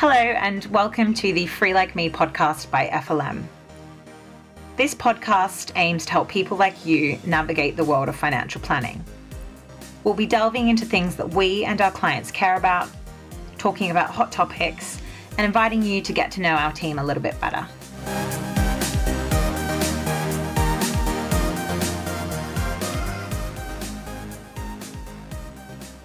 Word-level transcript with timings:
Hello, 0.00 0.12
and 0.12 0.64
welcome 0.66 1.12
to 1.14 1.32
the 1.32 1.48
Free 1.48 1.74
Like 1.74 1.96
Me 1.96 2.08
podcast 2.08 2.70
by 2.70 2.86
FLM. 2.86 3.42
This 4.76 4.94
podcast 4.94 5.72
aims 5.74 6.06
to 6.06 6.12
help 6.12 6.28
people 6.28 6.56
like 6.56 6.86
you 6.86 7.18
navigate 7.26 7.76
the 7.76 7.84
world 7.84 8.08
of 8.08 8.14
financial 8.14 8.60
planning. 8.60 9.04
We'll 10.04 10.14
be 10.14 10.24
delving 10.24 10.68
into 10.68 10.84
things 10.84 11.16
that 11.16 11.30
we 11.30 11.64
and 11.64 11.80
our 11.80 11.90
clients 11.90 12.30
care 12.30 12.54
about, 12.54 12.88
talking 13.58 13.90
about 13.90 14.10
hot 14.10 14.30
topics, 14.30 15.00
and 15.36 15.44
inviting 15.44 15.82
you 15.82 16.00
to 16.02 16.12
get 16.12 16.30
to 16.30 16.42
know 16.42 16.54
our 16.54 16.70
team 16.70 17.00
a 17.00 17.04
little 17.04 17.20
bit 17.20 17.34
better. 17.40 17.66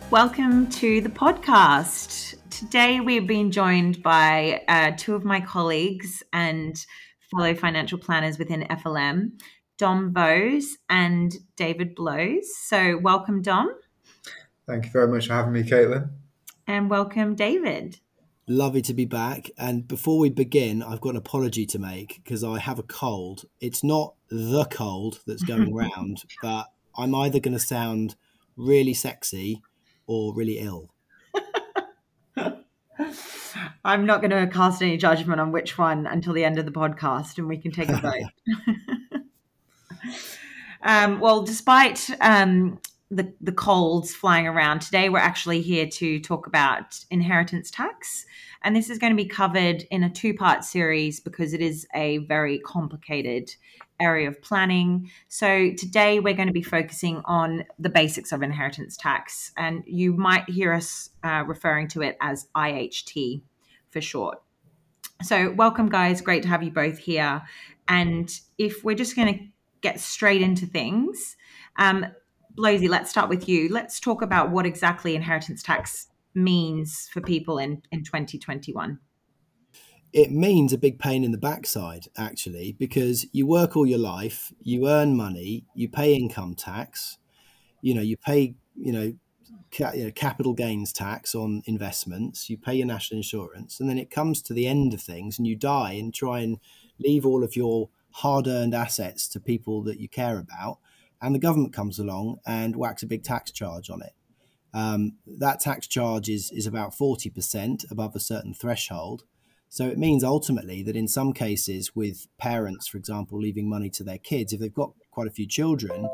Welcome 0.09 0.67
to 0.71 0.99
the 0.99 1.09
podcast. 1.09 2.12
Today 2.63 3.01
we've 3.01 3.27
been 3.27 3.51
joined 3.51 4.01
by 4.01 4.63
uh, 4.69 4.93
two 4.95 5.15
of 5.15 5.25
my 5.25 5.41
colleagues 5.41 6.23
and 6.31 6.83
fellow 7.29 7.53
financial 7.53 7.97
planners 7.97 8.39
within 8.39 8.61
FLM, 8.61 9.31
Dom 9.77 10.11
Bose 10.11 10.77
and 10.89 11.35
David 11.57 11.93
Blows. 11.93 12.55
So, 12.55 12.97
welcome, 12.99 13.41
Dom. 13.41 13.75
Thank 14.65 14.85
you 14.85 14.91
very 14.91 15.09
much 15.09 15.27
for 15.27 15.33
having 15.33 15.51
me, 15.51 15.63
Caitlin. 15.63 16.09
And 16.65 16.89
welcome, 16.89 17.35
David. 17.35 17.99
Lovely 18.47 18.81
to 18.83 18.93
be 18.93 19.05
back. 19.05 19.51
And 19.57 19.85
before 19.85 20.17
we 20.17 20.29
begin, 20.29 20.81
I've 20.81 21.01
got 21.01 21.09
an 21.09 21.17
apology 21.17 21.65
to 21.65 21.77
make 21.77 22.21
because 22.23 22.45
I 22.45 22.59
have 22.59 22.79
a 22.79 22.83
cold. 22.83 23.43
It's 23.59 23.83
not 23.83 24.15
the 24.29 24.63
cold 24.71 25.19
that's 25.27 25.43
going 25.43 25.73
round, 25.75 26.23
but 26.41 26.71
I'm 26.97 27.13
either 27.13 27.41
going 27.41 27.57
to 27.57 27.59
sound 27.59 28.15
really 28.55 28.93
sexy 28.93 29.61
or 30.07 30.33
really 30.33 30.59
ill? 30.59 30.92
I'm 33.85 34.05
not 34.05 34.21
going 34.21 34.31
to 34.31 34.47
cast 34.47 34.81
any 34.81 34.97
judgment 34.97 35.41
on 35.41 35.51
which 35.51 35.77
one 35.77 36.07
until 36.07 36.33
the 36.33 36.45
end 36.45 36.57
of 36.57 36.65
the 36.65 36.71
podcast, 36.71 37.37
and 37.37 37.47
we 37.47 37.57
can 37.57 37.71
take 37.71 37.89
a 37.89 37.97
vote. 37.97 39.23
um, 40.83 41.19
well, 41.19 41.43
despite 41.43 42.09
um, 42.21 42.79
the 43.11 43.33
the 43.41 43.51
colds 43.51 44.15
flying 44.15 44.47
around 44.47 44.81
today, 44.81 45.09
we're 45.09 45.17
actually 45.17 45.61
here 45.61 45.85
to 45.87 46.19
talk 46.21 46.47
about 46.47 47.03
inheritance 47.11 47.69
tax, 47.69 48.25
and 48.63 48.73
this 48.73 48.89
is 48.89 48.99
going 48.99 49.11
to 49.11 49.21
be 49.21 49.27
covered 49.27 49.83
in 49.91 50.03
a 50.03 50.09
two 50.09 50.33
part 50.33 50.63
series 50.63 51.19
because 51.19 51.53
it 51.53 51.61
is 51.61 51.85
a 51.93 52.19
very 52.19 52.59
complicated 52.59 53.53
area 53.99 54.29
of 54.29 54.41
planning. 54.41 55.11
So 55.27 55.71
today 55.77 56.21
we're 56.21 56.33
going 56.33 56.47
to 56.47 56.53
be 56.53 56.63
focusing 56.63 57.21
on 57.25 57.65
the 57.77 57.89
basics 57.89 58.31
of 58.31 58.43
inheritance 58.43 58.95
tax, 58.95 59.51
and 59.57 59.83
you 59.85 60.13
might 60.13 60.49
hear 60.49 60.71
us 60.71 61.09
uh, 61.21 61.43
referring 61.45 61.89
to 61.89 62.01
it 62.01 62.15
as 62.21 62.47
IHT 62.55 63.41
for 63.93 64.01
short. 64.01 64.41
So, 65.21 65.51
welcome, 65.51 65.87
guys. 65.87 66.19
Great 66.19 66.43
to 66.43 66.49
have 66.49 66.63
you 66.63 66.71
both 66.71 66.97
here. 66.97 67.43
And 67.87 68.29
if 68.57 68.83
we're 68.83 68.95
just 68.95 69.15
going 69.15 69.33
to 69.33 69.45
get 69.81 69.99
straight 69.99 70.41
into 70.41 70.65
things, 70.65 71.37
um, 71.77 72.05
Blosey, 72.57 72.89
let's 72.89 73.09
start 73.09 73.29
with 73.29 73.47
you. 73.47 73.69
Let's 73.69 73.99
talk 73.99 74.21
about 74.21 74.51
what 74.51 74.65
exactly 74.65 75.15
inheritance 75.15 75.63
tax 75.63 76.07
means 76.33 77.09
for 77.13 77.21
people 77.21 77.59
in, 77.59 77.81
in 77.91 78.03
2021 78.03 78.99
it 80.11 80.31
means 80.31 80.71
a 80.71 80.77
big 80.77 80.99
pain 80.99 81.23
in 81.23 81.31
the 81.31 81.37
backside 81.37 82.07
actually 82.17 82.75
because 82.77 83.25
you 83.31 83.45
work 83.45 83.75
all 83.75 83.85
your 83.85 83.99
life 83.99 84.51
you 84.59 84.87
earn 84.87 85.15
money 85.15 85.63
you 85.75 85.87
pay 85.87 86.15
income 86.15 86.55
tax 86.55 87.19
you 87.81 87.93
know 87.93 88.01
you 88.01 88.17
pay 88.17 88.55
you 88.75 88.91
know, 88.91 89.13
ca- 89.71 89.93
you 89.93 90.05
know, 90.05 90.11
capital 90.11 90.53
gains 90.53 90.93
tax 90.93 91.35
on 91.35 91.63
investments. 91.65 92.49
You 92.49 92.57
pay 92.57 92.75
your 92.75 92.87
national 92.87 93.17
insurance 93.17 93.79
and 93.79 93.89
then 93.89 93.97
it 93.97 94.11
comes 94.11 94.41
to 94.43 94.53
the 94.53 94.67
end 94.67 94.93
of 94.93 95.01
things 95.01 95.37
and 95.37 95.47
you 95.47 95.55
die 95.55 95.93
and 95.93 96.13
try 96.13 96.39
and 96.39 96.59
leave 96.99 97.25
all 97.25 97.43
of 97.43 97.55
your 97.55 97.89
hard-earned 98.11 98.75
assets 98.75 99.27
to 99.27 99.39
people 99.39 99.81
that 99.83 99.99
you 99.99 100.07
care 100.07 100.37
about 100.37 100.77
and 101.21 101.33
the 101.33 101.39
government 101.39 101.73
comes 101.73 101.97
along 101.97 102.37
and 102.45 102.75
whacks 102.75 103.01
a 103.01 103.07
big 103.07 103.23
tax 103.23 103.51
charge 103.51 103.89
on 103.89 104.01
it. 104.01 104.13
Um, 104.73 105.13
that 105.25 105.59
tax 105.59 105.87
charge 105.87 106.29
is, 106.29 106.51
is 106.51 106.67
about 106.67 106.93
40% 106.93 107.89
above 107.91 108.15
a 108.15 108.19
certain 108.19 108.53
threshold. 108.53 109.23
So 109.69 109.87
it 109.87 109.97
means 109.97 110.23
ultimately 110.23 110.83
that 110.83 110.95
in 110.95 111.07
some 111.07 111.33
cases, 111.33 111.95
with 111.95 112.27
parents, 112.37 112.87
for 112.87 112.97
example, 112.97 113.39
leaving 113.39 113.69
money 113.69 113.89
to 113.91 114.03
their 114.03 114.17
kids, 114.17 114.53
if 114.53 114.59
they've 114.59 114.73
got 114.73 114.93
quite 115.11 115.27
a 115.27 115.31
few 115.31 115.47
children, 115.47 116.09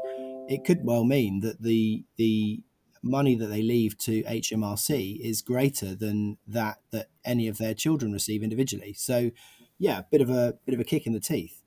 it 0.48 0.64
could 0.64 0.86
well 0.86 1.04
mean 1.04 1.42
that 1.42 1.62
the 1.62 2.04
the 2.16 2.62
money 3.02 3.36
that 3.36 3.48
they 3.48 3.62
leave 3.62 3.98
to 4.00 4.24
HMRC 4.24 5.20
is 5.20 5.42
greater 5.42 5.96
than 5.96 6.38
that 6.48 6.80
that 6.92 7.08
any 7.24 7.48
of 7.48 7.58
their 7.58 7.74
children 7.74 8.12
receive 8.12 8.44
individually. 8.44 8.94
So, 8.94 9.32
yeah, 9.78 10.02
bit 10.12 10.22
of 10.22 10.30
a 10.30 10.56
bit 10.66 10.74
of 10.74 10.82
a 10.82 10.84
kick 10.84 11.08
in 11.08 11.14
the 11.14 11.20
teeth. 11.20 11.62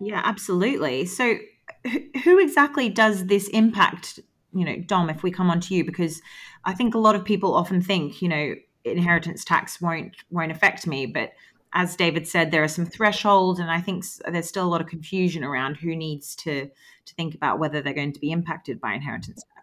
Yeah, 0.00 0.22
absolutely. 0.24 1.06
So, 1.06 1.36
who 2.24 2.38
exactly 2.38 2.88
does 2.88 3.26
this 3.26 3.48
impact? 3.48 4.20
You 4.52 4.64
know, 4.64 4.76
Dom, 4.76 5.10
if 5.10 5.22
we 5.22 5.30
come 5.30 5.50
on 5.50 5.60
to 5.60 5.74
you, 5.74 5.84
because 5.84 6.20
I 6.64 6.74
think 6.74 6.94
a 6.94 6.98
lot 6.98 7.14
of 7.14 7.24
people 7.24 7.54
often 7.54 7.80
think, 7.80 8.20
you 8.20 8.28
know, 8.28 8.54
inheritance 8.84 9.44
tax 9.44 9.80
won't 9.80 10.16
won't 10.30 10.52
affect 10.52 10.86
me 10.86 11.06
but 11.06 11.32
as 11.72 11.96
david 11.96 12.26
said 12.26 12.50
there 12.50 12.62
are 12.62 12.68
some 12.68 12.86
thresholds 12.86 13.60
and 13.60 13.70
i 13.70 13.80
think 13.80 14.04
there's 14.30 14.48
still 14.48 14.64
a 14.64 14.68
lot 14.68 14.80
of 14.80 14.86
confusion 14.86 15.44
around 15.44 15.76
who 15.76 15.94
needs 15.94 16.34
to 16.34 16.68
to 17.04 17.14
think 17.14 17.34
about 17.34 17.58
whether 17.58 17.82
they're 17.82 17.92
going 17.92 18.12
to 18.12 18.20
be 18.20 18.30
impacted 18.30 18.80
by 18.80 18.94
inheritance 18.94 19.42
tax 19.54 19.59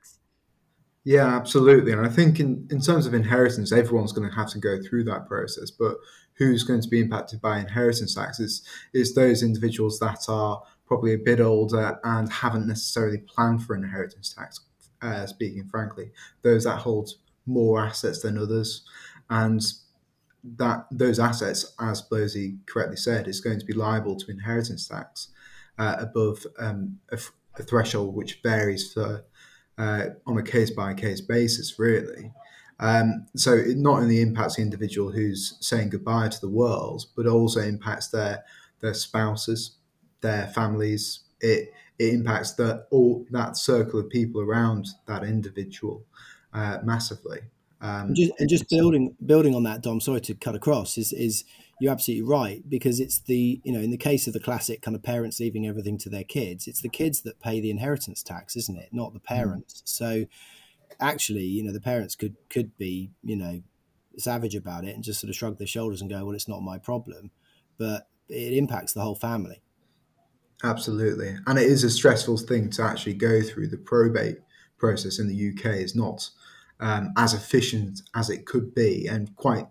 yeah 1.07 1.35
absolutely. 1.35 1.91
And 1.91 2.05
i 2.05 2.09
think 2.09 2.39
in, 2.39 2.67
in 2.69 2.81
terms 2.81 3.05
of 3.05 3.13
inheritance 3.13 3.71
everyone's 3.71 4.13
going 4.13 4.29
to 4.29 4.35
have 4.35 4.49
to 4.51 4.59
go 4.59 4.81
through 4.81 5.05
that 5.05 5.27
process 5.27 5.71
but 5.71 5.95
who's 6.33 6.63
going 6.63 6.81
to 6.81 6.89
be 6.89 6.99
impacted 6.99 7.41
by 7.41 7.59
inheritance 7.59 8.13
tax 8.15 8.39
is, 8.39 8.61
is 8.93 9.15
those 9.15 9.41
individuals 9.41 9.99
that 9.99 10.25
are 10.27 10.61
probably 10.85 11.13
a 11.13 11.17
bit 11.17 11.39
older 11.39 11.99
and 12.03 12.31
haven't 12.31 12.67
necessarily 12.67 13.17
planned 13.17 13.63
for 13.63 13.75
inheritance 13.75 14.33
tax 14.33 14.61
uh, 15.01 15.25
speaking 15.25 15.67
frankly. 15.67 16.11
Those 16.41 16.63
that 16.63 16.79
hold 16.79 17.11
more 17.45 17.79
assets 17.79 18.21
than 18.21 18.37
others, 18.37 18.83
and 19.29 19.61
that 20.43 20.85
those 20.91 21.19
assets, 21.19 21.73
as 21.79 22.01
Blosey 22.01 22.57
correctly 22.65 22.97
said, 22.97 23.27
is 23.27 23.41
going 23.41 23.59
to 23.59 23.65
be 23.65 23.73
liable 23.73 24.15
to 24.15 24.31
inheritance 24.31 24.87
tax 24.87 25.29
uh, 25.77 25.95
above 25.99 26.45
um, 26.59 26.99
a, 27.11 27.19
a, 27.57 27.63
threshold 27.63 28.15
which 28.15 28.39
varies 28.43 28.91
for 28.93 29.25
uh, 29.77 30.05
on 30.25 30.37
a 30.37 30.43
case 30.43 30.71
by 30.71 30.93
case 30.93 31.21
basis, 31.21 31.77
really. 31.77 32.31
Um, 32.79 33.27
so 33.35 33.53
it 33.53 33.77
not 33.77 33.99
only 33.99 34.21
impacts 34.21 34.55
the 34.55 34.61
individual 34.61 35.11
who's 35.11 35.57
saying 35.59 35.89
goodbye 35.89 36.29
to 36.29 36.41
the 36.41 36.49
world, 36.49 37.05
but 37.15 37.25
also 37.25 37.61
impacts 37.61 38.09
their 38.09 38.43
their 38.79 38.93
spouses, 38.93 39.77
their 40.21 40.47
families. 40.47 41.21
It 41.41 41.73
it 41.97 42.13
impacts 42.13 42.53
the 42.53 42.85
all 42.91 43.25
that 43.31 43.57
circle 43.57 43.99
of 43.99 44.09
people 44.09 44.41
around 44.41 44.87
that 45.07 45.23
individual 45.23 46.03
uh, 46.53 46.79
massively. 46.83 47.39
Um, 47.81 48.07
and 48.07 48.15
just, 48.15 48.31
and 48.39 48.49
just 48.49 48.69
building 48.69 49.15
building 49.25 49.55
on 49.55 49.63
that, 49.63 49.81
Dom. 49.81 49.99
Sorry 49.99 50.21
to 50.21 50.35
cut 50.35 50.55
across. 50.55 50.97
Is 50.97 51.13
is 51.13 51.43
you're 51.79 51.91
absolutely 51.91 52.23
right 52.23 52.67
because 52.67 52.99
it's 52.99 53.19
the 53.19 53.61
you 53.63 53.71
know 53.71 53.79
in 53.79 53.91
the 53.91 53.97
case 53.97 54.27
of 54.27 54.33
the 54.33 54.39
classic 54.39 54.81
kind 54.81 54.95
of 54.95 55.03
parents 55.03 55.39
leaving 55.39 55.67
everything 55.67 55.97
to 55.99 56.09
their 56.09 56.23
kids, 56.23 56.67
it's 56.67 56.81
the 56.81 56.89
kids 56.89 57.21
that 57.21 57.39
pay 57.39 57.59
the 57.59 57.69
inheritance 57.69 58.23
tax, 58.23 58.55
isn't 58.55 58.77
it? 58.77 58.89
Not 58.91 59.13
the 59.13 59.19
mm. 59.19 59.25
parents. 59.25 59.81
Mm. 59.81 59.87
So 59.87 60.25
actually, 60.99 61.43
you 61.43 61.63
know, 61.63 61.73
the 61.73 61.81
parents 61.81 62.15
could 62.15 62.35
could 62.49 62.77
be 62.77 63.11
you 63.23 63.35
know 63.35 63.61
savage 64.17 64.55
about 64.55 64.83
it 64.83 64.95
and 64.95 65.03
just 65.03 65.19
sort 65.19 65.29
of 65.29 65.35
shrug 65.35 65.57
their 65.57 65.67
shoulders 65.67 66.01
and 66.01 66.09
go, 66.09 66.25
well, 66.25 66.35
it's 66.35 66.47
not 66.47 66.61
my 66.61 66.79
problem, 66.79 67.29
but 67.77 68.07
it 68.29 68.53
impacts 68.53 68.93
the 68.93 69.01
whole 69.01 69.15
family. 69.15 69.61
Absolutely, 70.63 71.37
and 71.45 71.59
it 71.59 71.67
is 71.67 71.83
a 71.83 71.89
stressful 71.89 72.37
thing 72.37 72.69
to 72.71 72.81
actually 72.81 73.13
go 73.13 73.41
through 73.43 73.67
the 73.67 73.77
probate 73.77 74.39
process 74.79 75.19
in 75.19 75.27
the 75.27 75.49
UK. 75.51 75.75
Is 75.75 75.95
not 75.95 76.29
um, 76.79 77.13
as 77.15 77.35
efficient 77.35 78.01
as 78.15 78.31
it 78.31 78.47
could 78.47 78.73
be, 78.73 79.07
and 79.07 79.35
quite 79.35 79.67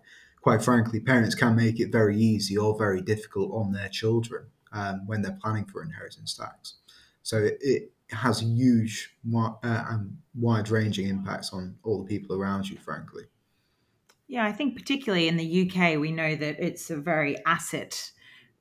quite 0.47 0.63
frankly, 0.63 1.01
parents 1.01 1.35
can 1.35 1.57
make 1.57 1.77
it 1.77 1.91
very 1.91 2.15
easy 2.15 2.55
or 2.55 2.77
very 2.77 3.01
difficult 3.01 3.51
on 3.51 3.73
their 3.73 3.89
children 3.89 4.45
um, 4.71 5.05
when 5.05 5.21
they're 5.21 5.37
planning 5.41 5.65
for 5.65 5.83
inheritance 5.83 6.33
tax. 6.35 6.75
So 7.21 7.39
it, 7.39 7.57
it 7.59 7.91
has 8.11 8.39
huge 8.39 9.13
uh, 9.35 9.51
and 9.61 10.15
wide 10.33 10.69
ranging 10.69 11.09
impacts 11.09 11.51
on 11.51 11.75
all 11.83 12.01
the 12.01 12.05
people 12.05 12.41
around 12.41 12.69
you, 12.69 12.77
frankly. 12.77 13.23
Yeah, 14.29 14.45
I 14.45 14.53
think 14.53 14.77
particularly 14.77 15.27
in 15.27 15.35
the 15.35 15.69
UK, 15.69 15.99
we 15.99 16.13
know 16.13 16.33
that 16.37 16.63
it's 16.65 16.89
a 16.89 16.95
very 16.95 17.35
asset 17.45 18.09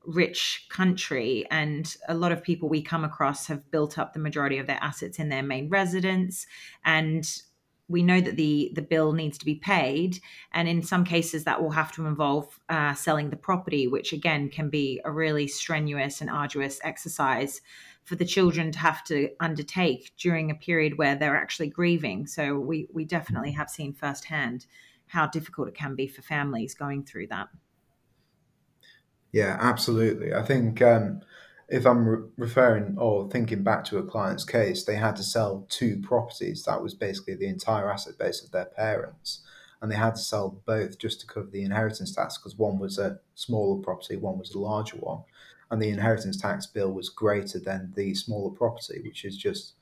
rich 0.05 0.67
country 0.69 1.47
and 1.53 1.97
a 2.09 2.15
lot 2.15 2.33
of 2.33 2.43
people 2.43 2.69
we 2.69 2.83
come 2.83 3.05
across 3.05 3.47
have 3.47 3.71
built 3.71 3.97
up 3.97 4.13
the 4.13 4.19
majority 4.19 4.59
of 4.59 4.67
their 4.67 4.83
assets 4.83 5.21
in 5.21 5.29
their 5.29 5.43
main 5.45 5.69
residence 5.69 6.49
and 6.85 7.43
we 7.89 8.03
know 8.03 8.21
that 8.21 8.37
the 8.37 8.73
the 8.75 8.83
bill 8.83 9.13
needs 9.13 9.39
to 9.39 9.45
be 9.45 9.55
paid 9.55 10.19
and 10.53 10.69
in 10.69 10.83
some 10.83 11.05
cases 11.05 11.45
that 11.45 11.63
will 11.63 11.71
have 11.71 11.93
to 11.93 12.07
involve 12.07 12.59
uh, 12.69 12.95
selling 12.95 13.31
the 13.31 13.37
property 13.37 13.87
which 13.87 14.13
again 14.13 14.49
can 14.49 14.69
be 14.69 15.01
a 15.05 15.11
really 15.11 15.47
strenuous 15.47 16.21
and 16.21 16.31
arduous 16.31 16.81
exercise 16.83 17.61
for 18.05 18.15
the 18.17 18.25
children 18.25 18.71
to 18.71 18.79
have 18.79 19.03
to 19.05 19.31
undertake 19.41 20.13
during 20.17 20.51
a 20.51 20.55
period 20.55 20.99
where 20.99 21.17
they're 21.17 21.37
actually 21.37 21.69
grieving 21.69 22.27
so 22.27 22.59
we 22.59 22.89
we 22.93 23.05
definitely 23.05 23.53
have 23.53 23.71
seen 23.71 23.93
firsthand 23.93 24.67
how 25.09 25.27
difficult 25.27 25.69
it 25.69 25.75
can 25.75 25.95
be 25.95 26.07
for 26.07 26.23
families 26.23 26.75
going 26.75 27.05
through 27.05 27.29
that. 27.29 27.49
Yeah, 29.33 29.57
absolutely. 29.61 30.35
I 30.35 30.43
think 30.43 30.81
um, 30.83 31.21
if 31.69 31.85
I'm 31.85 32.07
re- 32.07 32.29
referring 32.37 32.97
or 32.99 33.29
thinking 33.29 33.63
back 33.63 33.85
to 33.87 33.99
a 33.99 34.05
client's 34.05 34.45
case, 34.45 34.85
they 34.85 34.97
had 34.97 35.17
to 35.17 35.23
sell 35.23 35.67
two 35.69 36.01
properties. 36.01 36.65
That 36.65 36.83
was 36.83 36.95
basically 36.95 37.35
the 37.35 37.49
entire 37.49 37.91
asset 37.91 38.19
base 38.19 38.43
of 38.43 38.53
their 38.53 38.67
parents. 38.67 39.43
And 39.83 39.91
they 39.91 39.97
had 39.97 40.15
to 40.15 40.21
sell 40.21 40.61
both 40.65 40.99
just 40.99 41.21
to 41.21 41.27
cover 41.27 41.49
the 41.51 41.63
inheritance 41.63 42.15
tax 42.15 42.39
because 42.39 42.57
one 42.57 42.79
was 42.79 42.99
a 42.99 43.19
smaller 43.35 43.83
property, 43.83 44.17
one 44.17 44.39
was 44.39 44.55
a 44.55 44.59
larger 44.59 44.97
one. 44.97 45.23
And 45.71 45.83
the 45.83 45.89
inheritance 45.89 46.41
tax 46.41 46.67
bill 46.67 46.93
was 46.93 47.09
greater 47.09 47.59
than 47.59 47.93
the 47.97 48.15
smaller 48.15 48.51
property, 48.51 49.01
which 49.03 49.25
is 49.25 49.37
just 49.37 49.75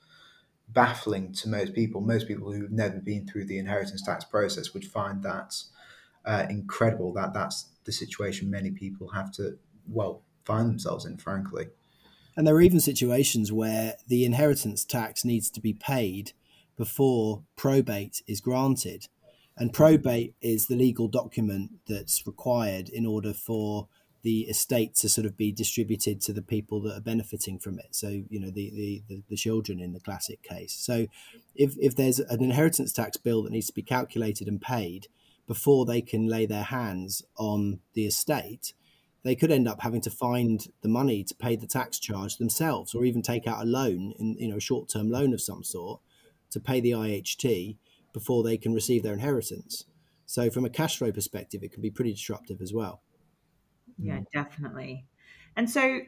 baffling 0.69 1.32
to 1.34 1.48
most 1.48 1.75
people. 1.75 2.00
Most 2.00 2.26
people 2.26 2.50
who've 2.50 2.72
never 2.72 2.98
been 2.98 3.26
through 3.26 3.44
the 3.44 3.58
inheritance 3.58 4.02
tax 4.02 4.25
process 4.25 4.72
would 4.72 4.86
find 4.86 5.22
that 5.22 5.54
uh, 6.25 6.46
incredible 6.48 7.12
that 7.12 7.34
that's 7.34 7.69
the 7.84 7.92
situation 7.92 8.50
many 8.50 8.70
people 8.70 9.08
have 9.08 9.31
to, 9.32 9.58
well, 9.86 10.22
find 10.44 10.69
themselves 10.69 11.05
in, 11.05 11.17
frankly. 11.17 11.67
And 12.37 12.46
there 12.46 12.55
are 12.55 12.61
even 12.61 12.81
situations 12.81 13.52
where 13.52 13.94
the 14.08 14.25
inheritance 14.25 14.85
tax 14.85 15.25
needs 15.25 15.50
to 15.50 15.61
be 15.61 15.73
paid 15.73 16.32
before 16.76 17.43
probate 17.56 18.23
is 18.26 18.41
granted. 18.41 19.08
And 19.56 19.73
probate 19.73 20.35
is 20.41 20.67
the 20.67 20.75
legal 20.75 21.06
document 21.06 21.70
that's 21.87 22.26
required 22.26 22.88
in 22.88 23.06
order 23.06 23.32
for 23.32 23.88
the 24.23 24.41
estate 24.43 24.94
to 24.94 25.08
sort 25.08 25.26
of 25.26 25.37
be 25.37 25.52
distributed 25.52 26.20
to 26.23 26.32
the 26.32 26.43
people 26.43 26.81
that 26.81 26.96
are 26.96 27.00
benefiting 27.00 27.58
from 27.58 27.79
it. 27.79 27.88
So, 27.91 28.08
you 28.08 28.41
know, 28.41 28.50
the, 28.50 28.70
the, 28.70 29.02
the, 29.06 29.23
the, 29.29 29.37
children 29.37 29.81
in 29.81 29.93
the 29.93 30.00
classic 30.00 30.43
case. 30.43 30.73
So, 30.73 31.06
if, 31.55 31.75
if 31.79 31.94
there's 31.94 32.20
an 32.20 32.43
inheritance 32.43 32.93
tax 32.93 33.19
bill 33.19 33.43
that 33.43 33.52
needs 33.52 33.67
to 33.67 33.75
be 33.75 33.82
calculated 33.82 34.49
and 34.49 34.61
paid 34.61 35.08
before 35.46 35.85
they 35.85 36.00
can 36.00 36.26
lay 36.26 36.46
their 36.46 36.64
hands 36.64 37.23
on 37.37 37.81
the 37.93 38.06
estate, 38.06 38.73
they 39.25 39.35
could 39.35 39.50
end 39.50 39.67
up 39.67 39.81
having 39.81 40.03
to 40.03 40.11
find 40.11 40.69
the 40.82 40.88
money 40.88 41.25
to 41.25 41.35
pay 41.35 41.56
the 41.56 41.67
tax 41.67 41.99
charge 41.99 42.37
themselves 42.37 42.94
or 42.94 43.05
even 43.05 43.23
take 43.23 43.47
out 43.47 43.62
a 43.62 43.67
loan, 43.67 44.12
in, 44.19 44.37
you 44.38 44.49
know, 44.49 44.59
a 44.59 44.61
short 44.61 44.88
term 44.88 45.11
loan 45.11 45.32
of 45.32 45.41
some 45.41 45.65
sort 45.65 46.00
to 46.50 46.61
pay 46.61 46.81
the 46.81 46.93
IHT 46.93 47.76
before 48.12 48.44
they 48.44 48.56
can 48.56 48.75
receive 48.75 49.03
their 49.03 49.15
inheritance. 49.15 49.85
So, 50.26 50.50
from 50.50 50.65
a 50.65 50.71
cash 50.71 50.99
flow 50.99 51.11
perspective, 51.11 51.62
it 51.62 51.73
can 51.73 51.82
be 51.82 51.91
pretty 51.91 52.12
disruptive 52.12 52.61
as 52.61 52.73
well. 52.73 53.03
Yeah, 53.99 54.19
mm. 54.19 54.26
definitely. 54.32 55.06
And 55.56 55.70
so, 55.70 56.00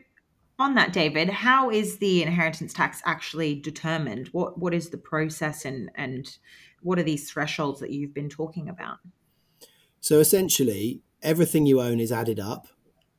on 0.59 0.75
that, 0.75 0.93
David, 0.93 1.29
how 1.29 1.71
is 1.71 1.99
the 1.99 2.23
inheritance 2.23 2.73
tax 2.73 3.03
actually 3.05 3.55
determined? 3.55 4.29
What 4.29 4.59
what 4.59 4.75
is 4.75 4.91
the 4.91 4.99
process, 4.99 5.65
and 5.65 5.91
and 5.95 6.37
what 6.83 6.99
are 6.99 7.03
these 7.03 7.31
thresholds 7.31 7.81
that 7.81 7.91
you've 7.91 8.15
been 8.15 8.29
talking 8.29 8.69
about? 8.69 8.99
So 10.01 10.21
essentially, 10.21 11.01
everything 11.23 11.67
you 11.67 11.81
own 11.81 11.99
is 11.99 12.12
added 12.12 12.39
up, 12.39 12.69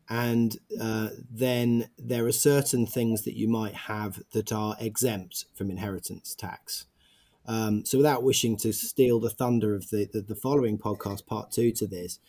and 0.09 0.57
uh, 0.80 1.09
then 1.30 1.89
there 1.98 2.25
are 2.25 2.31
certain 2.31 2.86
things 2.86 3.24
that 3.24 3.36
you 3.36 3.48
might 3.48 3.74
have 3.74 4.21
that 4.31 4.51
are 4.51 4.77
exempt 4.80 5.45
from 5.54 5.69
inheritance 5.69 6.33
tax. 6.33 6.86
Um, 7.45 7.86
so, 7.86 7.98
without 7.98 8.24
wishing 8.24 8.57
to 8.57 8.74
steal 8.74 9.19
the 9.19 9.30
thunder 9.30 9.74
of 9.74 9.89
the, 9.89 10.07
the, 10.12 10.21
the 10.21 10.36
following 10.36 10.77
podcast, 10.77 11.25
part 11.25 11.51
two 11.51 11.71
to 11.74 11.88
this, 11.88 12.19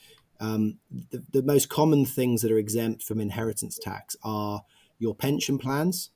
um, 0.40 0.78
the, 0.90 1.24
the 1.32 1.42
most 1.42 1.68
common 1.68 2.04
things 2.04 2.42
that 2.42 2.52
are 2.52 2.58
exempt 2.58 3.02
from 3.02 3.20
inheritance 3.20 3.78
tax 3.78 4.16
are 4.22 4.62
your 4.98 5.14
pension 5.14 5.58
plans, 5.58 6.10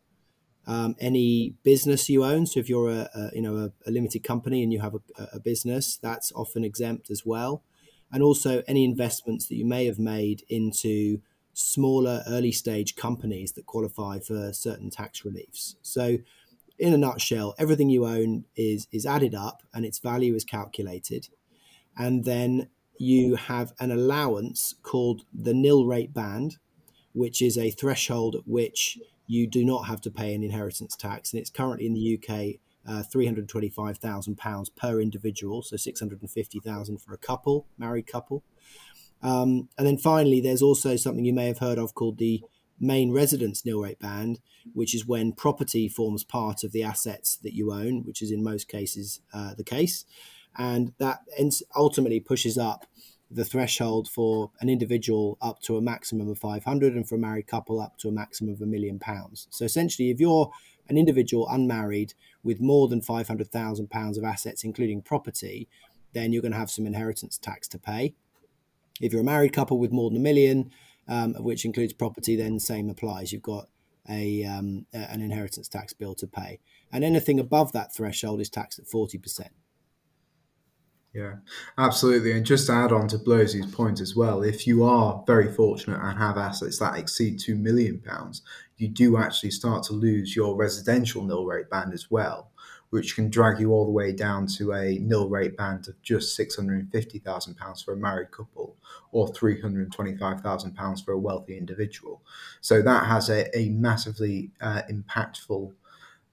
um, 0.66 0.94
any 1.00 1.54
business 1.64 2.08
you 2.08 2.24
own. 2.24 2.46
So 2.46 2.60
if 2.60 2.68
you're 2.68 2.90
a, 2.90 3.08
a 3.14 3.30
you 3.34 3.42
know 3.42 3.56
a, 3.56 3.72
a, 3.88 3.90
limited 3.90 4.22
company 4.22 4.62
and 4.62 4.72
you 4.72 4.80
have 4.80 4.94
a, 4.94 5.28
a, 5.34 5.40
business, 5.40 5.96
that's 5.96 6.32
often 6.32 6.62
exempt 6.64 7.10
as 7.10 7.26
well, 7.26 7.64
and 8.12 8.22
also 8.22 8.62
any 8.68 8.84
investments 8.84 9.48
that 9.48 9.56
you 9.56 9.64
may 9.64 9.86
have 9.86 9.98
made 9.98 10.44
into 10.48 11.20
smaller 11.54 12.22
early 12.26 12.52
stage 12.52 12.96
companies 12.96 13.52
that 13.52 13.66
qualify 13.66 14.18
for 14.18 14.52
certain 14.52 14.90
tax 14.90 15.24
reliefs. 15.24 15.76
So 15.82 16.18
in 16.78 16.92
a 16.92 16.98
nutshell, 16.98 17.54
everything 17.58 17.90
you 17.90 18.06
own 18.06 18.44
is 18.56 18.88
is 18.90 19.06
added 19.06 19.34
up 19.34 19.62
and 19.74 19.84
its 19.84 19.98
value 19.98 20.34
is 20.34 20.44
calculated, 20.44 21.28
and 21.96 22.24
then 22.24 22.68
you 22.98 23.36
have 23.36 23.72
an 23.80 23.90
allowance 23.90 24.74
called 24.82 25.22
the 25.32 25.54
nil 25.54 25.86
rate 25.86 26.14
band, 26.14 26.56
which 27.12 27.42
is 27.42 27.58
a 27.58 27.70
threshold 27.70 28.34
at 28.34 28.46
which 28.46 28.98
you 29.26 29.46
do 29.46 29.64
not 29.64 29.86
have 29.86 30.00
to 30.00 30.10
pay 30.10 30.34
an 30.34 30.42
inheritance 30.42 30.96
tax, 30.96 31.32
and 31.32 31.40
it's 31.40 31.50
currently 31.50 31.86
in 31.86 31.94
the 31.94 32.18
UK 32.18 32.60
uh, 32.86 33.02
£325,000 33.02 34.76
per 34.76 35.00
individual, 35.00 35.62
so 35.62 35.76
650,000 35.76 36.98
for 36.98 37.14
a 37.14 37.18
couple, 37.18 37.66
married 37.78 38.06
couple. 38.06 38.42
Um, 39.22 39.68
and 39.78 39.86
then 39.86 39.98
finally, 39.98 40.40
there's 40.40 40.62
also 40.62 40.96
something 40.96 41.24
you 41.24 41.32
may 41.32 41.46
have 41.46 41.58
heard 41.58 41.78
of 41.78 41.94
called 41.94 42.18
the 42.18 42.42
main 42.80 43.12
residence 43.12 43.64
nil 43.64 43.80
rate 43.80 44.00
band, 44.00 44.40
which 44.72 44.94
is 44.94 45.06
when 45.06 45.32
property 45.32 45.88
forms 45.88 46.24
part 46.24 46.64
of 46.64 46.72
the 46.72 46.82
assets 46.82 47.36
that 47.36 47.54
you 47.54 47.72
own, 47.72 48.02
which 48.04 48.20
is 48.20 48.30
in 48.32 48.42
most 48.42 48.68
cases 48.68 49.20
uh, 49.32 49.54
the 49.54 49.64
case. 49.64 50.04
And 50.58 50.92
that 50.98 51.20
ultimately 51.74 52.20
pushes 52.20 52.58
up 52.58 52.86
the 53.30 53.44
threshold 53.44 54.08
for 54.08 54.50
an 54.60 54.68
individual 54.68 55.38
up 55.40 55.60
to 55.62 55.76
a 55.76 55.80
maximum 55.80 56.28
of 56.28 56.38
500 56.38 56.94
and 56.94 57.08
for 57.08 57.14
a 57.14 57.18
married 57.18 57.46
couple 57.46 57.80
up 57.80 57.96
to 57.98 58.08
a 58.08 58.12
maximum 58.12 58.52
of 58.52 58.60
a 58.60 58.66
million 58.66 58.98
pounds. 58.98 59.46
So 59.50 59.64
essentially 59.64 60.10
if 60.10 60.20
you're 60.20 60.50
an 60.88 60.98
individual 60.98 61.48
unmarried 61.48 62.12
with 62.42 62.60
more 62.60 62.88
than 62.88 63.00
500,000 63.00 63.88
pounds 63.88 64.18
of 64.18 64.24
assets 64.24 64.64
including 64.64 65.00
property 65.00 65.68
then 66.12 66.32
you're 66.32 66.42
going 66.42 66.52
to 66.52 66.58
have 66.58 66.70
some 66.70 66.86
inheritance 66.86 67.38
tax 67.38 67.66
to 67.68 67.78
pay 67.78 68.14
if 69.02 69.12
you're 69.12 69.20
a 69.20 69.24
married 69.24 69.52
couple 69.52 69.78
with 69.78 69.92
more 69.92 70.08
than 70.08 70.16
a 70.16 70.22
million 70.22 70.70
um, 71.08 71.34
which 71.34 71.64
includes 71.64 71.92
property 71.92 72.36
then 72.36 72.58
same 72.58 72.88
applies. 72.88 73.32
You've 73.32 73.42
got 73.42 73.68
a 74.08 74.44
um, 74.44 74.86
an 74.92 75.20
inheritance 75.20 75.68
tax 75.68 75.92
bill 75.92 76.14
to 76.16 76.26
pay. 76.26 76.60
And 76.90 77.04
anything 77.04 77.38
above 77.38 77.72
that 77.72 77.94
threshold 77.94 78.40
is 78.40 78.48
taxed 78.48 78.78
at 78.78 78.86
40% 78.86 79.48
yeah, 81.14 81.34
absolutely. 81.76 82.32
And 82.32 82.46
just 82.46 82.68
to 82.68 82.72
add 82.72 82.90
on 82.90 83.06
to 83.08 83.18
Blosey's 83.18 83.66
point 83.66 84.00
as 84.00 84.16
well, 84.16 84.42
if 84.42 84.66
you 84.66 84.82
are 84.82 85.22
very 85.26 85.52
fortunate 85.52 86.00
and 86.02 86.18
have 86.18 86.38
assets 86.38 86.78
that 86.78 86.98
exceed 86.98 87.38
£2 87.38 87.58
million, 87.58 88.02
you 88.78 88.88
do 88.88 89.18
actually 89.18 89.50
start 89.50 89.82
to 89.84 89.92
lose 89.92 90.34
your 90.34 90.56
residential 90.56 91.22
nil 91.22 91.44
rate 91.44 91.68
band 91.68 91.92
as 91.92 92.10
well, 92.10 92.50
which 92.92 93.14
can 93.14 93.30
drag 93.30 93.58
you 93.58 93.72
all 93.72 93.86
the 93.86 93.90
way 93.90 94.12
down 94.12 94.46
to 94.46 94.72
a 94.72 94.98
nil 94.98 95.26
rate 95.26 95.56
band 95.56 95.88
of 95.88 96.00
just 96.02 96.38
£650,000 96.38 97.84
for 97.84 97.94
a 97.94 97.96
married 97.96 98.30
couple 98.30 98.76
or 99.12 99.32
£325,000 99.32 101.04
for 101.04 101.12
a 101.12 101.18
wealthy 101.18 101.56
individual. 101.56 102.20
So 102.60 102.82
that 102.82 103.06
has 103.06 103.30
a, 103.30 103.58
a 103.58 103.70
massively 103.70 104.50
uh, 104.60 104.82
impactful 104.90 105.72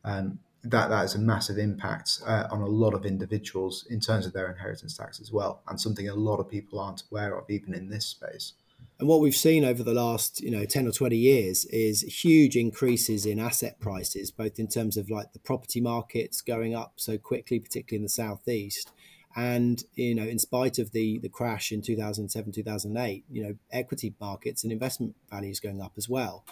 um, 0.04 0.40
that 0.64 0.90
that 0.90 1.06
is 1.06 1.16
a 1.16 1.20
massive 1.20 1.58
impact 1.58 2.20
uh, 2.28 2.48
on 2.52 2.60
a 2.60 2.68
lot 2.68 2.94
of 2.94 3.06
individuals 3.06 3.86
in 3.90 4.02
terms 4.02 4.26
of 4.26 4.34
their 4.34 4.52
inheritance 4.52 4.98
tax 4.98 5.22
as 5.22 5.32
well, 5.32 5.62
and 5.70 5.80
something 5.80 6.10
a 6.10 6.14
lot 6.14 6.42
of 6.42 6.50
people 6.50 6.78
aren't 6.78 7.04
aware 7.10 7.38
of, 7.38 7.50
even 7.50 7.74
in 7.74 7.90
this 7.90 8.06
space. 8.06 8.52
And 9.00 9.08
what 9.08 9.22
we've 9.22 9.36
seen 9.36 9.64
over 9.64 9.82
the 9.82 9.94
last, 9.94 10.42
you 10.42 10.52
know, 10.52 10.66
ten 10.66 10.88
or 10.88 10.92
twenty 10.92 11.16
years 11.16 11.66
is 11.66 12.02
huge 12.02 12.58
increases 12.58 13.26
in 13.26 13.40
asset 13.40 13.80
prices, 13.80 14.30
both 14.30 14.60
in 14.60 14.68
terms 14.68 14.98
of 14.98 15.10
like 15.10 15.32
the 15.32 15.40
property 15.40 15.80
markets 15.80 16.42
going 16.42 16.76
up 16.76 16.94
so 16.98 17.18
quickly, 17.18 17.60
particularly 17.60 18.00
in 18.00 18.04
the 18.04 18.10
southeast, 18.10 18.92
and 19.38 19.84
you 19.96 20.14
know, 20.14 20.24
in 20.24 20.38
spite 20.38 20.80
of 20.80 20.92
the 20.92 21.18
the 21.20 21.30
crash 21.30 21.72
in 21.72 21.82
two 21.82 21.96
thousand 21.96 22.30
seven, 22.30 22.52
two 22.52 22.64
thousand 22.64 22.98
eight, 22.98 23.24
you 23.32 23.42
know, 23.42 23.56
equity 23.72 24.14
markets 24.20 24.64
and 24.64 24.74
investment 24.74 25.16
values 25.30 25.62
going 25.62 25.82
up 25.82 25.94
as 25.96 26.10
well 26.10 26.44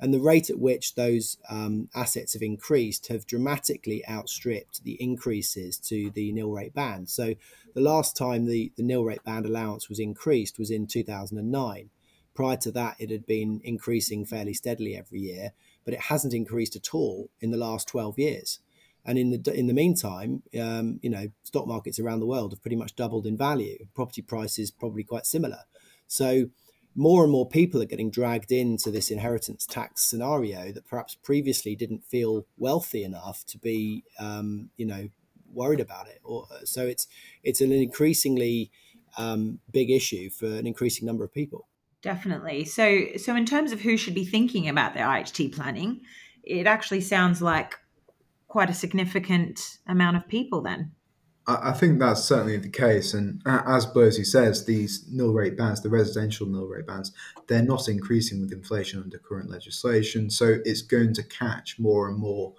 and 0.00 0.12
the 0.12 0.20
rate 0.20 0.50
at 0.50 0.58
which 0.58 0.94
those 0.94 1.38
um, 1.48 1.88
assets 1.94 2.32
have 2.34 2.42
increased 2.42 3.08
have 3.08 3.26
dramatically 3.26 4.06
outstripped 4.08 4.84
the 4.84 5.00
increases 5.00 5.78
to 5.78 6.10
the 6.10 6.32
nil 6.32 6.50
rate 6.50 6.74
band. 6.74 7.08
So 7.08 7.34
the 7.74 7.80
last 7.80 8.16
time 8.16 8.46
the, 8.46 8.72
the 8.76 8.82
nil 8.82 9.04
rate 9.04 9.24
band 9.24 9.46
allowance 9.46 9.88
was 9.88 9.98
increased 9.98 10.58
was 10.58 10.70
in 10.70 10.86
2009. 10.86 11.90
Prior 12.34 12.56
to 12.56 12.72
that, 12.72 12.96
it 12.98 13.10
had 13.10 13.26
been 13.26 13.60
increasing 13.62 14.24
fairly 14.24 14.54
steadily 14.54 14.96
every 14.96 15.20
year, 15.20 15.52
but 15.84 15.94
it 15.94 16.00
hasn't 16.02 16.34
increased 16.34 16.74
at 16.74 16.92
all 16.92 17.30
in 17.40 17.52
the 17.52 17.56
last 17.56 17.86
12 17.86 18.18
years. 18.18 18.58
And 19.06 19.18
in 19.18 19.30
the 19.30 19.52
in 19.52 19.66
the 19.66 19.74
meantime, 19.74 20.42
um, 20.58 20.98
you 21.02 21.10
know, 21.10 21.28
stock 21.42 21.66
markets 21.66 21.98
around 21.98 22.20
the 22.20 22.26
world 22.26 22.52
have 22.52 22.62
pretty 22.62 22.76
much 22.76 22.96
doubled 22.96 23.26
in 23.26 23.36
value. 23.36 23.86
Property 23.94 24.22
prices 24.22 24.70
probably 24.70 25.04
quite 25.04 25.26
similar. 25.26 25.60
So 26.06 26.46
more 26.94 27.22
and 27.24 27.32
more 27.32 27.48
people 27.48 27.82
are 27.82 27.86
getting 27.86 28.10
dragged 28.10 28.52
into 28.52 28.90
this 28.90 29.10
inheritance 29.10 29.66
tax 29.66 30.02
scenario 30.02 30.70
that 30.72 30.86
perhaps 30.86 31.16
previously 31.16 31.74
didn't 31.74 32.04
feel 32.04 32.46
wealthy 32.56 33.02
enough 33.02 33.44
to 33.46 33.58
be, 33.58 34.04
um, 34.18 34.70
you 34.76 34.86
know, 34.86 35.08
worried 35.52 35.80
about 35.80 36.08
it. 36.08 36.20
Or 36.24 36.46
so 36.64 36.86
it's 36.86 37.06
it's 37.42 37.60
an 37.60 37.72
increasingly 37.72 38.70
um, 39.16 39.60
big 39.70 39.90
issue 39.90 40.30
for 40.30 40.46
an 40.46 40.66
increasing 40.66 41.06
number 41.06 41.24
of 41.24 41.32
people. 41.32 41.68
Definitely. 42.02 42.64
So 42.64 43.16
so 43.16 43.34
in 43.34 43.46
terms 43.46 43.72
of 43.72 43.80
who 43.80 43.96
should 43.96 44.14
be 44.14 44.24
thinking 44.24 44.68
about 44.68 44.94
their 44.94 45.06
IHT 45.06 45.52
planning, 45.52 46.00
it 46.42 46.66
actually 46.66 47.00
sounds 47.00 47.42
like 47.42 47.76
quite 48.46 48.70
a 48.70 48.74
significant 48.74 49.78
amount 49.88 50.16
of 50.16 50.28
people 50.28 50.62
then. 50.62 50.92
I 51.46 51.72
think 51.72 51.98
that's 51.98 52.24
certainly 52.24 52.56
the 52.56 52.70
case. 52.70 53.12
And 53.12 53.42
as 53.44 53.84
Blossy 53.84 54.24
says, 54.24 54.64
these 54.64 55.04
nil 55.10 55.32
rate 55.32 55.58
bands, 55.58 55.82
the 55.82 55.90
residential 55.90 56.46
nil 56.46 56.66
rate 56.66 56.86
bands, 56.86 57.12
they're 57.48 57.62
not 57.62 57.86
increasing 57.86 58.40
with 58.40 58.52
inflation 58.52 59.02
under 59.02 59.18
current 59.18 59.50
legislation. 59.50 60.30
So 60.30 60.58
it's 60.64 60.80
going 60.80 61.12
to 61.14 61.22
catch 61.22 61.78
more 61.78 62.08
and 62.08 62.18
more 62.18 62.54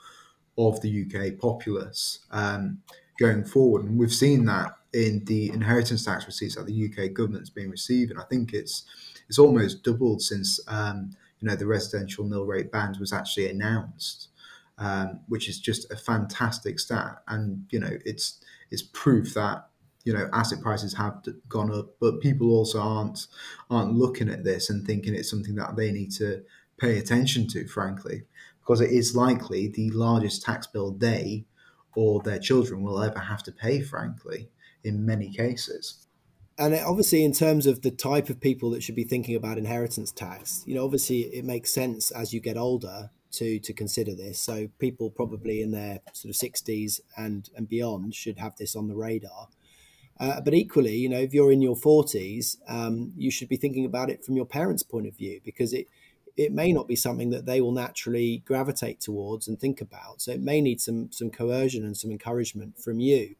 of 0.58 0.82
the 0.82 1.06
UK 1.06 1.40
populace 1.40 2.20
um, 2.32 2.80
going 3.18 3.44
forward. 3.44 3.86
And 3.86 3.98
we've 3.98 4.14
seen 4.14 4.46
that 4.46 4.78
in 4.94 5.26
the 5.26 5.50
inheritance 5.50 6.06
tax 6.06 6.26
receipts 6.26 6.56
that 6.56 6.68
the 6.68 6.86
UK 6.86 7.14
government's 7.14 7.50
been 7.50 7.70
receiving. 7.70 8.18
I 8.18 8.24
think 8.24 8.54
it's 8.54 8.84
it's 9.28 9.40
almost 9.40 9.84
doubled 9.84 10.22
since 10.22 10.60
um, 10.68 11.12
you 11.40 11.48
know 11.48 11.56
the 11.56 11.66
residential 11.66 12.24
nil 12.24 12.46
rate 12.46 12.72
band 12.72 12.98
was 12.98 13.12
actually 13.12 13.50
announced, 13.50 14.30
um, 14.78 15.20
which 15.28 15.50
is 15.50 15.60
just 15.60 15.92
a 15.92 15.96
fantastic 15.96 16.80
stat. 16.80 17.24
And 17.28 17.66
you 17.72 17.80
know 17.80 17.98
it's 18.06 18.40
it's 18.76 18.84
proof 18.84 19.34
that 19.36 19.70
you 20.04 20.14
know 20.14 20.30
asset 20.34 20.62
prices 20.62 20.94
have 20.96 21.24
gone 21.48 21.72
up, 21.72 21.88
but 22.02 22.20
people 22.20 22.52
also 22.52 22.80
aren't 22.80 23.28
aren't 23.70 23.94
looking 23.94 24.30
at 24.30 24.44
this 24.44 24.70
and 24.70 24.86
thinking 24.86 25.16
it's 25.16 25.30
something 25.30 25.56
that 25.56 25.78
they 25.78 25.92
need 25.92 26.12
to 26.12 26.44
pay 26.78 26.98
attention 26.98 27.48
to, 27.48 27.66
frankly, 27.68 28.24
because 28.60 28.82
it 28.82 28.92
is 28.92 29.16
likely 29.16 29.70
the 29.70 29.90
largest 29.92 30.44
tax 30.44 30.68
bill 30.68 30.92
they 30.92 31.46
or 31.96 32.22
their 32.22 32.38
children 32.40 32.84
will 32.84 33.02
ever 33.02 33.20
have 33.20 33.42
to 33.44 33.52
pay, 33.52 33.82
frankly, 33.82 34.50
in 34.84 35.06
many 35.06 35.32
cases. 35.32 36.06
And 36.58 36.76
obviously, 36.76 37.24
in 37.24 37.32
terms 37.32 37.66
of 37.66 37.82
the 37.82 37.92
type 37.92 38.30
of 38.30 38.42
people 38.42 38.70
that 38.72 38.84
should 38.84 38.96
be 38.96 39.06
thinking 39.06 39.36
about 39.36 39.58
inheritance 39.58 40.12
tax, 40.12 40.64
you 40.66 40.76
know, 40.76 40.84
obviously 40.84 41.22
it 41.22 41.46
makes 41.46 41.72
sense 41.72 42.12
as 42.12 42.34
you 42.34 42.42
get 42.42 42.58
older 42.58 43.10
to 43.36 43.60
to 43.60 43.74
consider 43.74 44.16
this. 44.16 44.40
So 44.40 44.70
people 44.80 45.10
probably 45.10 45.62
in 45.62 45.72
their 45.72 46.00
sort 46.14 46.30
of 46.30 46.36
sixties 46.36 47.02
and 47.16 47.50
and 47.56 47.68
beyond 47.68 48.16
should 48.16 48.40
have 48.40 48.56
this 48.58 48.76
on 48.76 48.88
the 48.88 48.96
radar. 48.96 49.48
Uh, 50.18 50.40
but 50.40 50.54
equally, 50.54 50.96
you 50.96 51.10
know, 51.10 51.20
if 51.20 51.34
you're 51.34 51.52
in 51.52 51.62
your 51.62 51.76
forties, 51.76 52.58
um, 52.68 53.12
you 53.18 53.30
should 53.30 53.50
be 53.50 53.58
thinking 53.58 53.86
about 53.86 54.10
it 54.10 54.24
from 54.24 54.36
your 54.36 54.46
parents' 54.46 54.84
point 54.84 55.08
of 55.08 55.16
view 55.16 55.42
because 55.44 55.74
it 55.74 55.88
it 56.38 56.52
may 56.52 56.74
not 56.74 56.88
be 56.88 56.96
something 56.96 57.30
that 57.30 57.46
they 57.46 57.62
will 57.62 57.72
naturally 57.72 58.44
gravitate 58.46 59.00
towards 59.00 59.48
and 59.48 59.60
think 59.60 59.80
about. 59.80 60.22
So 60.22 60.32
it 60.32 60.42
may 60.42 60.62
need 60.62 60.82
some 60.82 61.12
some 61.12 61.30
coercion 61.30 61.84
and 61.84 61.98
some 61.98 62.12
encouragement 62.12 62.78
from 62.78 63.00
you. 63.00 63.36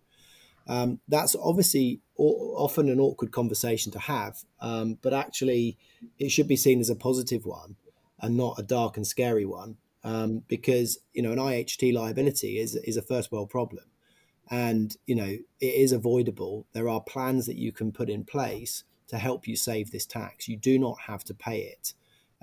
Um, 0.68 1.00
that's 1.08 1.36
obviously 1.36 2.02
often 2.18 2.90
an 2.90 3.00
awkward 3.00 3.32
conversation 3.32 3.92
to 3.92 4.00
have, 4.00 4.44
um, 4.60 4.98
but 5.02 5.14
actually 5.14 5.78
it 6.18 6.30
should 6.30 6.48
be 6.48 6.56
seen 6.56 6.80
as 6.80 6.90
a 6.90 6.96
positive 6.96 7.46
one 7.46 7.76
and 8.20 8.36
not 8.36 8.58
a 8.58 8.64
dark 8.64 8.98
and 8.98 9.06
scary 9.06 9.46
one 9.46 9.78
um, 10.06 10.44
because 10.48 11.00
you 11.14 11.24
know 11.24 11.32
an 11.32 11.40
IHT 11.40 11.92
liability 11.92 12.60
is 12.60 12.76
is 12.76 12.96
a 12.96 13.02
first 13.02 13.32
world 13.32 13.50
problem, 13.50 13.86
and 14.50 14.96
you 15.08 15.16
know 15.16 15.38
it 15.60 15.66
is 15.66 15.92
avoidable. 15.92 16.68
There 16.72 16.88
are 16.88 17.02
plans 17.02 17.48
that 17.48 17.58
you 17.58 17.74
can 17.74 17.92
put 17.92 18.10
in 18.10 18.24
place 18.24 18.84
to 19.08 19.18
help 19.18 19.48
you 19.48 19.56
save 19.56 19.92
this 19.92 20.06
tax. 20.06 20.48
You 20.48 20.58
do 20.58 20.80
not 20.80 21.02
have 21.08 21.24
to 21.26 21.34
pay 21.34 21.62
it, 21.62 21.94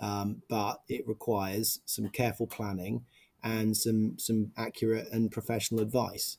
um, 0.01 0.43
but 0.49 0.83
it 0.89 1.07
requires 1.07 1.81
some 1.87 2.09
careful 2.09 2.49
planning 2.49 3.05
and 3.45 3.77
some 3.77 4.19
some 4.19 4.51
accurate 4.57 5.09
and 5.13 5.31
professional 5.31 5.81
advice. 5.81 6.39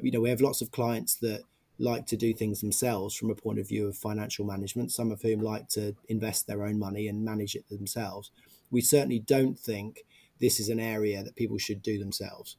You 0.00 0.10
know 0.10 0.20
we 0.20 0.30
have 0.30 0.40
lots 0.40 0.60
of 0.60 0.72
clients 0.72 1.14
that 1.16 1.42
like 1.78 2.06
to 2.06 2.16
do 2.16 2.32
things 2.34 2.60
themselves 2.60 3.14
from 3.14 3.30
a 3.30 3.34
point 3.34 3.58
of 3.60 3.68
view 3.68 3.86
of 3.86 3.96
financial 3.96 4.44
management. 4.44 4.90
Some 4.90 5.12
of 5.12 5.22
whom 5.22 5.40
like 5.40 5.68
to 5.70 5.94
invest 6.08 6.48
their 6.48 6.64
own 6.64 6.80
money 6.80 7.06
and 7.06 7.24
manage 7.24 7.54
it 7.54 7.68
themselves. 7.68 8.32
We 8.72 8.80
certainly 8.80 9.20
don't 9.20 9.58
think 9.58 10.04
this 10.40 10.60
is 10.60 10.68
an 10.68 10.80
area 10.80 11.22
that 11.22 11.36
people 11.36 11.58
should 11.58 11.82
do 11.82 11.98
themselves. 11.98 12.56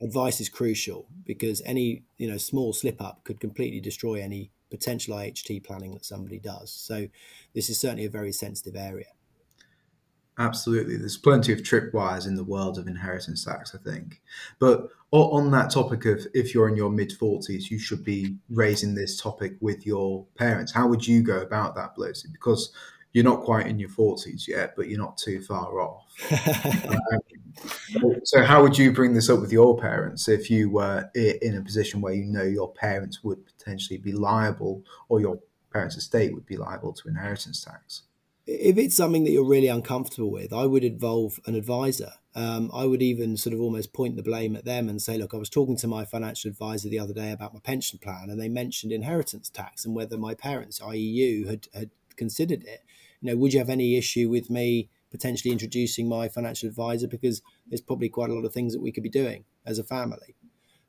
Advice 0.00 0.40
is 0.40 0.48
crucial 0.48 1.06
because 1.24 1.62
any 1.64 2.02
you 2.18 2.30
know 2.30 2.36
small 2.36 2.72
slip 2.72 3.00
up 3.00 3.24
could 3.24 3.40
completely 3.40 3.80
destroy 3.80 4.20
any 4.20 4.50
potential 4.70 5.16
IHT 5.16 5.64
planning 5.64 5.94
that 5.94 6.04
somebody 6.04 6.38
does. 6.38 6.70
So 6.70 7.06
this 7.54 7.70
is 7.70 7.78
certainly 7.78 8.04
a 8.04 8.10
very 8.10 8.32
sensitive 8.32 8.76
area. 8.76 9.06
Absolutely. 10.38 10.96
There's 10.96 11.16
plenty 11.16 11.52
of 11.52 11.60
tripwires 11.60 12.26
in 12.26 12.34
the 12.34 12.44
world 12.44 12.76
of 12.76 12.86
inheritance 12.86 13.44
tax, 13.44 13.74
I 13.74 13.78
think. 13.78 14.20
But 14.58 14.88
on 15.10 15.50
that 15.52 15.70
topic 15.70 16.04
of 16.04 16.26
if 16.34 16.52
you're 16.52 16.68
in 16.68 16.76
your 16.76 16.90
mid 16.90 17.10
40s, 17.10 17.70
you 17.70 17.78
should 17.78 18.04
be 18.04 18.36
raising 18.50 18.94
this 18.94 19.18
topic 19.18 19.56
with 19.60 19.86
your 19.86 20.26
parents. 20.36 20.72
How 20.72 20.88
would 20.88 21.06
you 21.06 21.22
go 21.22 21.40
about 21.40 21.74
that, 21.76 21.96
Blossy? 21.96 22.30
Because 22.30 22.70
you're 23.16 23.24
not 23.24 23.40
quite 23.40 23.66
in 23.66 23.78
your 23.78 23.88
40s 23.88 24.46
yet, 24.46 24.74
but 24.76 24.88
you're 24.88 25.00
not 25.00 25.16
too 25.16 25.40
far 25.40 25.80
off. 25.80 26.04
um, 27.10 28.20
so, 28.24 28.44
how 28.44 28.62
would 28.62 28.76
you 28.76 28.92
bring 28.92 29.14
this 29.14 29.30
up 29.30 29.40
with 29.40 29.50
your 29.50 29.78
parents 29.78 30.28
if 30.28 30.50
you 30.50 30.68
were 30.68 31.10
in 31.14 31.56
a 31.56 31.62
position 31.62 32.02
where 32.02 32.12
you 32.12 32.26
know 32.26 32.42
your 32.42 32.70
parents 32.74 33.24
would 33.24 33.46
potentially 33.46 33.96
be 33.96 34.12
liable 34.12 34.84
or 35.08 35.18
your 35.18 35.38
parents' 35.72 35.96
estate 35.96 36.34
would 36.34 36.44
be 36.44 36.58
liable 36.58 36.92
to 36.92 37.08
inheritance 37.08 37.64
tax? 37.64 38.02
If 38.46 38.76
it's 38.76 38.94
something 38.94 39.24
that 39.24 39.30
you're 39.30 39.48
really 39.48 39.68
uncomfortable 39.68 40.30
with, 40.30 40.52
I 40.52 40.66
would 40.66 40.84
involve 40.84 41.40
an 41.46 41.54
advisor. 41.54 42.12
Um, 42.34 42.70
I 42.74 42.84
would 42.84 43.00
even 43.00 43.38
sort 43.38 43.54
of 43.54 43.62
almost 43.62 43.94
point 43.94 44.16
the 44.16 44.22
blame 44.22 44.54
at 44.56 44.66
them 44.66 44.90
and 44.90 45.00
say, 45.00 45.16
look, 45.16 45.32
I 45.32 45.38
was 45.38 45.48
talking 45.48 45.78
to 45.78 45.86
my 45.86 46.04
financial 46.04 46.50
advisor 46.50 46.90
the 46.90 46.98
other 46.98 47.14
day 47.14 47.32
about 47.32 47.54
my 47.54 47.60
pension 47.60 47.98
plan, 47.98 48.28
and 48.28 48.38
they 48.38 48.50
mentioned 48.50 48.92
inheritance 48.92 49.48
tax 49.48 49.86
and 49.86 49.96
whether 49.96 50.18
my 50.18 50.34
parents, 50.34 50.82
i.e., 50.82 50.98
you, 50.98 51.46
had, 51.46 51.68
had 51.72 51.90
considered 52.16 52.62
it 52.64 52.82
you 53.26 53.32
know, 53.32 53.38
would 53.38 53.52
you 53.52 53.58
have 53.58 53.68
any 53.68 53.96
issue 53.96 54.28
with 54.28 54.50
me 54.50 54.88
potentially 55.10 55.50
introducing 55.50 56.08
my 56.08 56.28
financial 56.28 56.68
advisor? 56.68 57.08
Because 57.08 57.42
there's 57.66 57.80
probably 57.80 58.08
quite 58.08 58.30
a 58.30 58.34
lot 58.34 58.44
of 58.44 58.52
things 58.52 58.72
that 58.72 58.80
we 58.80 58.92
could 58.92 59.02
be 59.02 59.08
doing 59.10 59.44
as 59.64 59.78
a 59.78 59.84
family. 59.84 60.36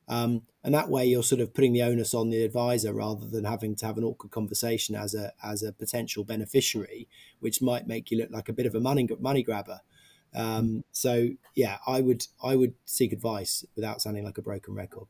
Um, 0.08 0.44
and 0.64 0.74
that 0.74 0.90
way 0.90 1.06
you're 1.06 1.24
sort 1.24 1.42
of 1.42 1.54
putting 1.54 1.74
the 1.74 1.82
onus 1.82 2.14
on 2.14 2.30
the 2.30 2.44
advisor 2.44 2.94
rather 2.94 3.28
than 3.28 3.44
having 3.44 3.76
to 3.78 3.86
have 3.86 3.98
an 3.98 4.06
awkward 4.06 4.32
conversation 4.32 4.96
as 4.96 5.14
a 5.14 5.34
as 5.44 5.64
a 5.64 5.74
potential 5.74 6.24
beneficiary, 6.24 7.10
which 7.40 7.62
might 7.62 7.88
make 7.88 8.10
you 8.10 8.18
look 8.18 8.32
like 8.32 8.48
a 8.48 8.54
bit 8.54 8.66
of 8.66 8.76
a 8.76 8.80
money 8.80 9.08
money 9.20 9.44
grabber. 9.44 9.82
Um, 10.34 10.86
so 10.92 11.30
yeah, 11.56 11.80
I 11.86 12.02
would 12.02 12.28
I 12.42 12.56
would 12.56 12.76
seek 12.86 13.12
advice 13.12 13.66
without 13.76 14.02
sounding 14.02 14.24
like 14.24 14.38
a 14.38 14.42
broken 14.42 14.76
record. 14.76 15.08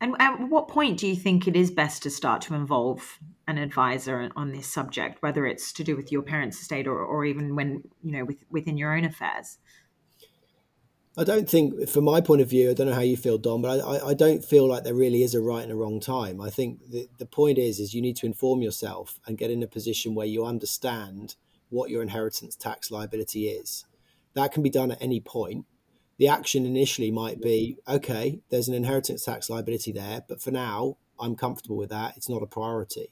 And 0.00 0.14
at 0.18 0.48
what 0.50 0.68
point 0.68 0.98
do 0.98 1.06
you 1.06 1.16
think 1.16 1.48
it 1.48 1.56
is 1.56 1.70
best 1.70 2.02
to 2.02 2.10
start 2.10 2.42
to 2.42 2.54
involve 2.54 3.18
an 3.48 3.56
advisor 3.56 4.30
on 4.36 4.52
this 4.52 4.66
subject, 4.66 5.22
whether 5.22 5.46
it's 5.46 5.72
to 5.72 5.84
do 5.84 5.96
with 5.96 6.12
your 6.12 6.22
parents' 6.22 6.60
estate 6.60 6.86
or, 6.86 6.98
or 6.98 7.24
even 7.24 7.56
when, 7.56 7.82
you 8.02 8.12
know, 8.12 8.24
with, 8.24 8.44
within 8.50 8.76
your 8.76 8.94
own 8.94 9.04
affairs? 9.04 9.58
I 11.18 11.24
don't 11.24 11.48
think, 11.48 11.88
from 11.88 12.04
my 12.04 12.20
point 12.20 12.42
of 12.42 12.50
view, 12.50 12.70
I 12.70 12.74
don't 12.74 12.88
know 12.88 12.94
how 12.94 13.00
you 13.00 13.16
feel, 13.16 13.38
Dom, 13.38 13.62
but 13.62 13.80
I, 13.80 14.08
I 14.08 14.14
don't 14.14 14.44
feel 14.44 14.68
like 14.68 14.84
there 14.84 14.94
really 14.94 15.22
is 15.22 15.34
a 15.34 15.40
right 15.40 15.62
and 15.62 15.72
a 15.72 15.76
wrong 15.76 15.98
time. 15.98 16.42
I 16.42 16.50
think 16.50 16.90
the, 16.90 17.08
the 17.16 17.24
point 17.24 17.56
is, 17.56 17.80
is 17.80 17.94
you 17.94 18.02
need 18.02 18.16
to 18.16 18.26
inform 18.26 18.60
yourself 18.60 19.18
and 19.26 19.38
get 19.38 19.50
in 19.50 19.62
a 19.62 19.66
position 19.66 20.14
where 20.14 20.26
you 20.26 20.44
understand 20.44 21.36
what 21.70 21.88
your 21.88 22.02
inheritance 22.02 22.54
tax 22.54 22.90
liability 22.90 23.48
is. 23.48 23.86
That 24.34 24.52
can 24.52 24.62
be 24.62 24.68
done 24.68 24.90
at 24.90 25.00
any 25.00 25.20
point 25.20 25.64
the 26.18 26.28
action 26.28 26.64
initially 26.64 27.10
might 27.10 27.40
be 27.40 27.76
okay, 27.86 28.40
there's 28.50 28.68
an 28.68 28.74
inheritance 28.74 29.24
tax 29.24 29.50
liability 29.50 29.92
there, 29.92 30.22
but 30.28 30.40
for 30.40 30.50
now, 30.50 30.96
I'm 31.20 31.36
comfortable 31.36 31.76
with 31.76 31.90
that. 31.90 32.16
It's 32.16 32.28
not 32.28 32.42
a 32.42 32.46
priority. 32.46 33.10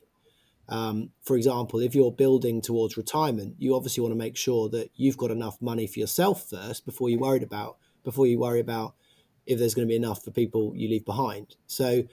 Um, 0.68 1.10
for 1.22 1.36
example, 1.36 1.80
if 1.80 1.94
you're 1.94 2.12
building 2.12 2.62
towards 2.62 2.96
retirement, 2.96 3.56
you 3.58 3.74
obviously 3.74 4.00
want 4.00 4.12
to 4.12 4.18
make 4.18 4.36
sure 4.36 4.68
that 4.70 4.90
you've 4.96 5.18
got 5.18 5.30
enough 5.30 5.60
money 5.60 5.86
for 5.86 5.98
yourself 5.98 6.48
first 6.48 6.86
before 6.86 7.10
you 7.10 7.18
worried 7.18 7.42
about 7.42 7.76
before 8.02 8.26
you 8.26 8.38
worry 8.38 8.60
about 8.60 8.94
if 9.46 9.58
there's 9.58 9.74
going 9.74 9.86
to 9.86 9.90
be 9.90 9.96
enough 9.96 10.22
for 10.22 10.30
people 10.30 10.72
you 10.74 10.88
leave 10.88 11.04
behind. 11.04 11.56
So, 11.66 12.04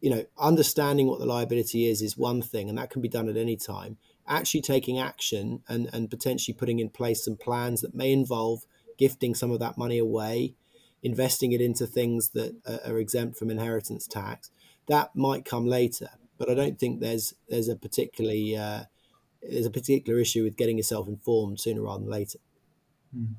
you 0.00 0.10
know, 0.10 0.24
understanding 0.38 1.06
what 1.06 1.20
the 1.20 1.26
liability 1.26 1.86
is 1.86 2.02
is 2.02 2.16
one 2.16 2.42
thing, 2.42 2.68
and 2.68 2.76
that 2.78 2.90
can 2.90 3.02
be 3.02 3.08
done 3.08 3.28
at 3.28 3.36
any 3.36 3.56
time. 3.56 3.96
Actually 4.28 4.62
taking 4.62 4.98
action 4.98 5.62
and, 5.68 5.88
and 5.92 6.10
potentially 6.10 6.54
putting 6.54 6.80
in 6.80 6.90
place 6.90 7.24
some 7.24 7.36
plans 7.36 7.80
that 7.80 7.94
may 7.94 8.12
involve 8.12 8.62
gifting 8.96 9.34
some 9.34 9.50
of 9.50 9.60
that 9.60 9.78
money 9.78 9.98
away, 9.98 10.54
investing 11.02 11.52
it 11.52 11.60
into 11.60 11.86
things 11.86 12.30
that 12.30 12.54
are 12.86 12.98
exempt 12.98 13.38
from 13.38 13.50
inheritance 13.50 14.06
tax. 14.06 14.50
That 14.88 15.14
might 15.14 15.44
come 15.44 15.66
later, 15.66 16.10
but 16.38 16.50
I 16.50 16.54
don't 16.54 16.78
think 16.78 17.00
there's 17.00 17.34
there's 17.48 17.68
a 17.68 17.76
particularly 17.76 18.56
uh, 18.56 18.84
there's 19.42 19.66
a 19.66 19.70
particular 19.70 20.18
issue 20.20 20.44
with 20.44 20.56
getting 20.56 20.76
yourself 20.76 21.08
informed 21.08 21.60
sooner 21.60 21.82
rather 21.82 22.00
than 22.00 22.10
later. 22.10 22.38
Hmm. 23.12 23.34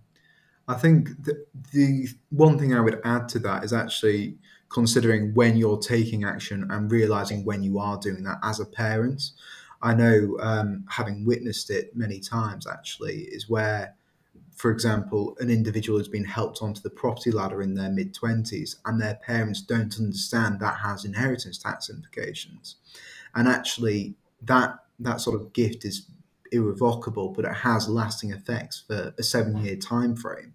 I 0.67 0.73
think 0.73 1.09
the, 1.23 1.45
the 1.71 2.07
one 2.29 2.59
thing 2.59 2.73
I 2.73 2.81
would 2.81 2.99
add 3.05 3.29
to 3.29 3.39
that 3.39 3.63
is 3.63 3.71
actually 3.71 4.37
considering 4.69 5.33
when 5.33 5.55
you're 5.55 5.77
taking 5.77 6.25
action 6.25 6.67
and 6.69 6.91
realizing 6.91 7.45
when 7.45 7.63
you 7.63 7.79
are 7.79 7.97
doing 7.97 8.23
that 8.23 8.39
as 8.43 8.59
a 8.59 8.65
parent. 8.65 9.31
I 9.81 9.93
know, 9.93 10.35
um, 10.41 10.83
having 10.89 11.25
witnessed 11.25 11.69
it 11.69 11.95
many 11.95 12.19
times, 12.19 12.67
actually, 12.67 13.19
is 13.31 13.47
where 13.47 13.95
for 14.57 14.71
example, 14.71 15.37
an 15.39 15.51
individual 15.51 15.99
has 15.99 16.07
been 16.07 16.25
helped 16.25 16.63
onto 16.63 16.81
the 16.81 16.89
property 16.89 17.31
ladder 17.31 17.61
in 17.61 17.75
their 17.75 17.91
mid 17.91 18.13
20s 18.15 18.77
and 18.85 18.99
their 18.99 19.15
parents 19.15 19.61
don't 19.61 19.97
understand 19.99 20.59
that 20.59 20.79
has 20.79 21.05
inheritance 21.05 21.59
tax 21.59 21.91
implications. 21.91 22.77
And 23.35 23.47
actually, 23.47 24.15
that, 24.41 24.79
that 24.99 25.21
sort 25.21 25.39
of 25.39 25.53
gift 25.53 25.85
is 25.85 26.07
irrevocable, 26.51 27.29
but 27.29 27.45
it 27.45 27.53
has 27.53 27.87
lasting 27.87 28.31
effects 28.31 28.83
for 28.87 29.13
a 29.19 29.23
seven 29.23 29.63
year 29.63 29.75
time 29.75 30.15
frame. 30.15 30.53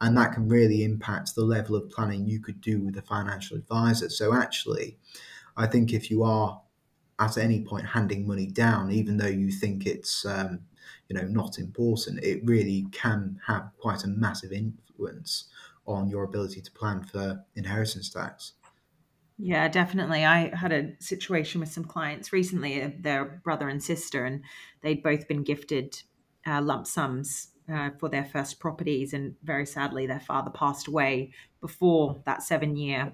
and 0.00 0.16
that 0.16 0.32
can 0.32 0.48
really 0.48 0.82
impact 0.82 1.34
the 1.34 1.44
level 1.44 1.76
of 1.76 1.88
planning 1.90 2.26
you 2.26 2.40
could 2.40 2.60
do 2.60 2.80
with 2.80 2.96
a 2.96 3.02
financial 3.02 3.56
advisor. 3.56 4.08
So, 4.08 4.34
actually, 4.34 4.98
I 5.56 5.66
think 5.66 5.92
if 5.92 6.10
you 6.10 6.24
are 6.24 6.60
at 7.18 7.38
any 7.38 7.62
point 7.62 7.86
handing 7.86 8.26
money 8.26 8.46
down, 8.46 8.90
even 8.90 9.18
though 9.18 9.26
you 9.26 9.52
think 9.52 9.86
it's 9.86 10.24
um, 10.26 10.60
you 11.08 11.16
know 11.16 11.26
not 11.26 11.58
important, 11.58 12.22
it 12.22 12.40
really 12.44 12.86
can 12.92 13.38
have 13.46 13.70
quite 13.78 14.04
a 14.04 14.08
massive 14.08 14.52
influence 14.52 15.44
on 15.86 16.08
your 16.08 16.24
ability 16.24 16.60
to 16.60 16.70
plan 16.72 17.02
for 17.04 17.44
inheritance 17.54 18.10
tax. 18.10 18.52
Yeah, 19.38 19.68
definitely. 19.68 20.24
I 20.24 20.54
had 20.56 20.72
a 20.72 20.94
situation 20.98 21.60
with 21.60 21.70
some 21.70 21.84
clients 21.84 22.32
recently, 22.32 22.82
uh, 22.82 22.90
their 22.98 23.40
brother 23.44 23.68
and 23.68 23.82
sister, 23.82 24.24
and 24.24 24.42
they'd 24.80 25.02
both 25.02 25.28
been 25.28 25.42
gifted 25.42 26.02
uh, 26.46 26.62
lump 26.62 26.86
sums 26.86 27.48
uh, 27.70 27.90
for 27.98 28.08
their 28.08 28.24
first 28.24 28.58
properties. 28.60 29.12
And 29.12 29.34
very 29.42 29.66
sadly, 29.66 30.06
their 30.06 30.20
father 30.20 30.50
passed 30.50 30.88
away 30.88 31.32
before 31.60 32.22
that 32.24 32.42
seven 32.42 32.76
year 32.76 33.12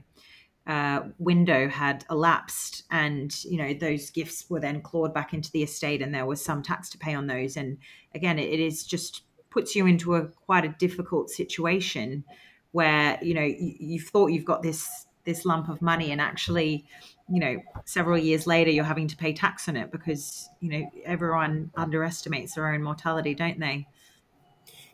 uh, 0.67 1.03
window 1.19 1.69
had 1.69 2.05
elapsed. 2.11 2.85
And, 2.91 3.33
you 3.45 3.59
know, 3.59 3.75
those 3.75 4.11
gifts 4.11 4.49
were 4.49 4.61
then 4.61 4.81
clawed 4.81 5.13
back 5.13 5.35
into 5.35 5.51
the 5.51 5.63
estate, 5.63 6.03
and 6.03 6.15
there 6.15 6.27
was 6.27 6.45
some 6.45 6.63
tax 6.63 6.89
to 6.91 6.99
pay 6.99 7.15
on 7.15 7.27
those. 7.27 7.57
And 7.57 7.79
again, 8.15 8.39
it, 8.39 8.61
is 8.61 8.85
just 8.85 9.23
puts 9.51 9.75
you 9.75 9.87
into 9.87 10.15
a 10.15 10.27
quite 10.27 10.65
a 10.65 10.75
difficult 10.79 11.31
situation 11.31 12.25
where, 12.71 13.19
you 13.23 13.35
know, 13.35 13.43
you, 13.43 13.75
you've 13.79 14.09
thought 14.09 14.29
you've 14.29 14.45
got 14.45 14.63
this 14.63 15.07
this 15.25 15.45
lump 15.45 15.69
of 15.69 15.81
money 15.81 16.11
and 16.11 16.21
actually 16.21 16.85
you 17.29 17.39
know 17.39 17.57
several 17.85 18.19
years 18.19 18.45
later 18.45 18.71
you're 18.71 18.85
having 18.85 19.07
to 19.07 19.17
pay 19.17 19.33
tax 19.33 19.69
on 19.69 19.77
it 19.77 19.93
because 19.93 20.49
you 20.61 20.69
know 20.69 20.91
everyone 21.05 21.71
underestimates 21.77 22.55
their 22.55 22.69
own 22.73 22.83
mortality 22.83 23.33
don't 23.33 23.61
they 23.61 23.87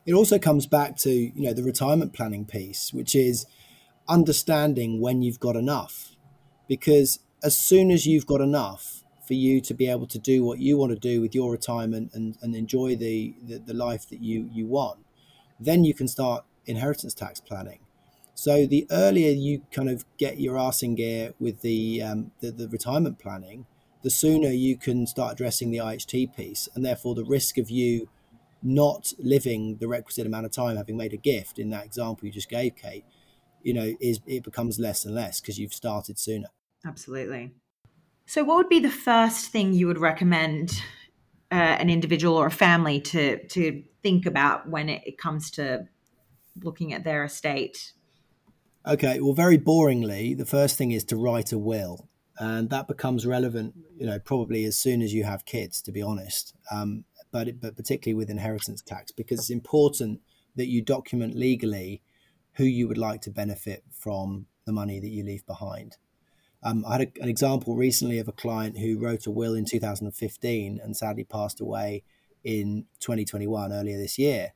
it 0.05 0.13
also 0.13 0.39
comes 0.39 0.67
back 0.67 0.97
to 0.97 1.11
you 1.11 1.43
know 1.43 1.55
the 1.55 1.63
retirement 1.63 2.13
planning 2.13 2.45
piece 2.45 2.93
which 2.93 3.15
is 3.15 3.47
understanding 4.09 5.00
when 5.00 5.23
you've 5.23 5.41
got 5.41 5.57
enough 5.57 6.17
because 6.69 7.21
as 7.43 7.57
soon 7.57 7.91
as 7.91 8.07
you've 8.07 8.27
got 8.27 8.41
enough 8.41 9.03
for 9.27 9.35
you 9.35 9.61
to 9.61 9.75
be 9.75 9.88
able 9.88 10.07
to 10.07 10.19
do 10.19 10.45
what 10.45 10.59
you 10.59 10.77
want 10.79 10.91
to 10.91 10.99
do 10.99 11.21
with 11.21 11.35
your 11.35 11.53
retirement 11.53 12.11
and, 12.15 12.37
and 12.41 12.55
enjoy 12.55 12.97
the, 12.97 13.35
the, 13.47 13.59
the 13.59 13.75
life 13.75 14.09
that 14.09 14.23
you, 14.23 14.49
you 14.53 14.67
want, 14.67 14.99
then 15.61 15.85
you 15.85 15.93
can 15.93 16.09
start 16.09 16.45
inheritance 16.67 17.15
tax 17.15 17.41
planning. 17.41 17.81
So 18.35 18.67
the 18.67 18.87
earlier 18.91 19.31
you 19.31 19.62
kind 19.73 19.91
of 19.91 20.05
get 20.17 20.41
your 20.41 20.57
arse 20.57 20.83
in 20.83 20.95
gear 20.95 21.35
with 21.38 21.61
the, 21.61 22.00
um, 22.03 22.31
the, 22.41 22.50
the 22.50 22.69
retirement 22.69 23.19
planning, 23.19 23.67
the 24.03 24.11
sooner 24.11 24.49
you 24.49 24.77
can 24.77 25.07
start 25.07 25.33
addressing 25.33 25.71
the 25.71 25.79
IHT 25.79 26.37
piece, 26.37 26.69
and 26.75 26.85
therefore 26.85 27.15
the 27.15 27.25
risk 27.25 27.59
of 27.59 27.69
you 27.69 28.09
not 28.62 29.12
living 29.19 29.77
the 29.79 29.88
requisite 29.88 30.27
amount 30.27 30.47
of 30.47 30.53
time, 30.53 30.77
having 30.77 30.97
made 30.97 31.12
a 31.12 31.17
gift 31.17 31.59
in 31.59 31.71
that 31.71 31.85
example 31.85 32.27
you 32.27 32.33
just 32.33 32.49
gave, 32.49 32.77
Kate, 32.77 33.05
you 33.62 33.75
know, 33.75 33.95
is 34.00 34.21
it 34.27 34.45
becomes 34.45 34.79
less 34.79 35.05
and 35.05 35.15
less 35.15 35.41
because 35.41 35.59
you've 35.59 35.75
started 35.75 36.19
sooner. 36.19 36.49
Absolutely. 36.85 37.53
So, 38.27 38.45
what 38.45 38.57
would 38.57 38.69
be 38.69 38.81
the 38.81 38.91
first 38.91 39.50
thing 39.50 39.73
you 39.73 39.87
would 39.87 39.99
recommend 39.99 40.83
uh, 41.50 41.55
an 41.55 41.91
individual 41.91 42.37
or 42.37 42.47
a 42.47 42.50
family 42.50 43.00
to 43.00 43.47
to 43.49 43.83
think 44.03 44.27
about 44.27 44.69
when 44.69 44.88
it, 44.88 45.03
it 45.07 45.19
comes 45.19 45.50
to 45.53 45.88
looking 46.62 46.93
at 46.93 47.05
their 47.05 47.25
estate 47.25 47.93
Okay, 48.88 49.21
well, 49.21 49.35
very 49.35 49.59
boringly, 49.59 50.37
the 50.37 50.47
first 50.47 50.79
thing 50.79 50.93
is 50.93 51.05
to 51.05 51.17
write 51.17 51.53
a 51.53 51.59
will, 51.59 52.09
and 52.38 52.71
that 52.71 52.88
becomes 52.88 53.27
relevant, 53.27 53.75
you 53.99 54.07
know, 54.07 54.19
probably 54.19 54.65
as 54.65 54.79
soon 54.79 55.03
as 55.03 55.12
you 55.12 55.25
have 55.25 55.45
kids, 55.45 55.83
to 55.83 55.93
be 55.93 56.00
honest. 56.00 56.55
Um, 56.71 57.05
but 57.31 57.61
but 57.61 57.77
particularly 57.77 58.15
with 58.15 58.31
inheritance 58.31 58.81
tax, 58.81 59.12
because 59.12 59.41
it's 59.41 59.50
important 59.50 60.21
that 60.57 60.69
you 60.69 60.81
document 60.81 61.35
legally 61.35 62.00
who 62.59 62.65
you 62.65 62.87
would 62.87 62.99
like 62.99 63.23
to 63.23 63.31
benefit 63.31 63.83
from 63.91 64.47
the 64.67 64.73
money 64.73 65.00
that 65.00 65.09
you 65.09 65.25
leave 65.25 65.47
behind. 65.47 65.97
Um, 66.62 66.85
I 66.87 66.99
had 66.99 67.01
a, 67.01 67.23
an 67.23 67.29
example 67.29 67.75
recently 67.75 68.18
of 68.18 68.29
a 68.29 68.33
client 68.33 68.79
who 68.79 68.99
wrote 68.99 69.27
a 69.27 69.31
will 69.31 69.55
in 69.55 69.64
2015 69.64 70.81
and 70.83 70.97
sadly 70.97 71.25
passed 71.25 71.61
away 71.61 72.03
in 72.44 72.85
2021, 73.01 73.73
earlier 73.73 73.97
this 73.97 74.18
year 74.18 74.53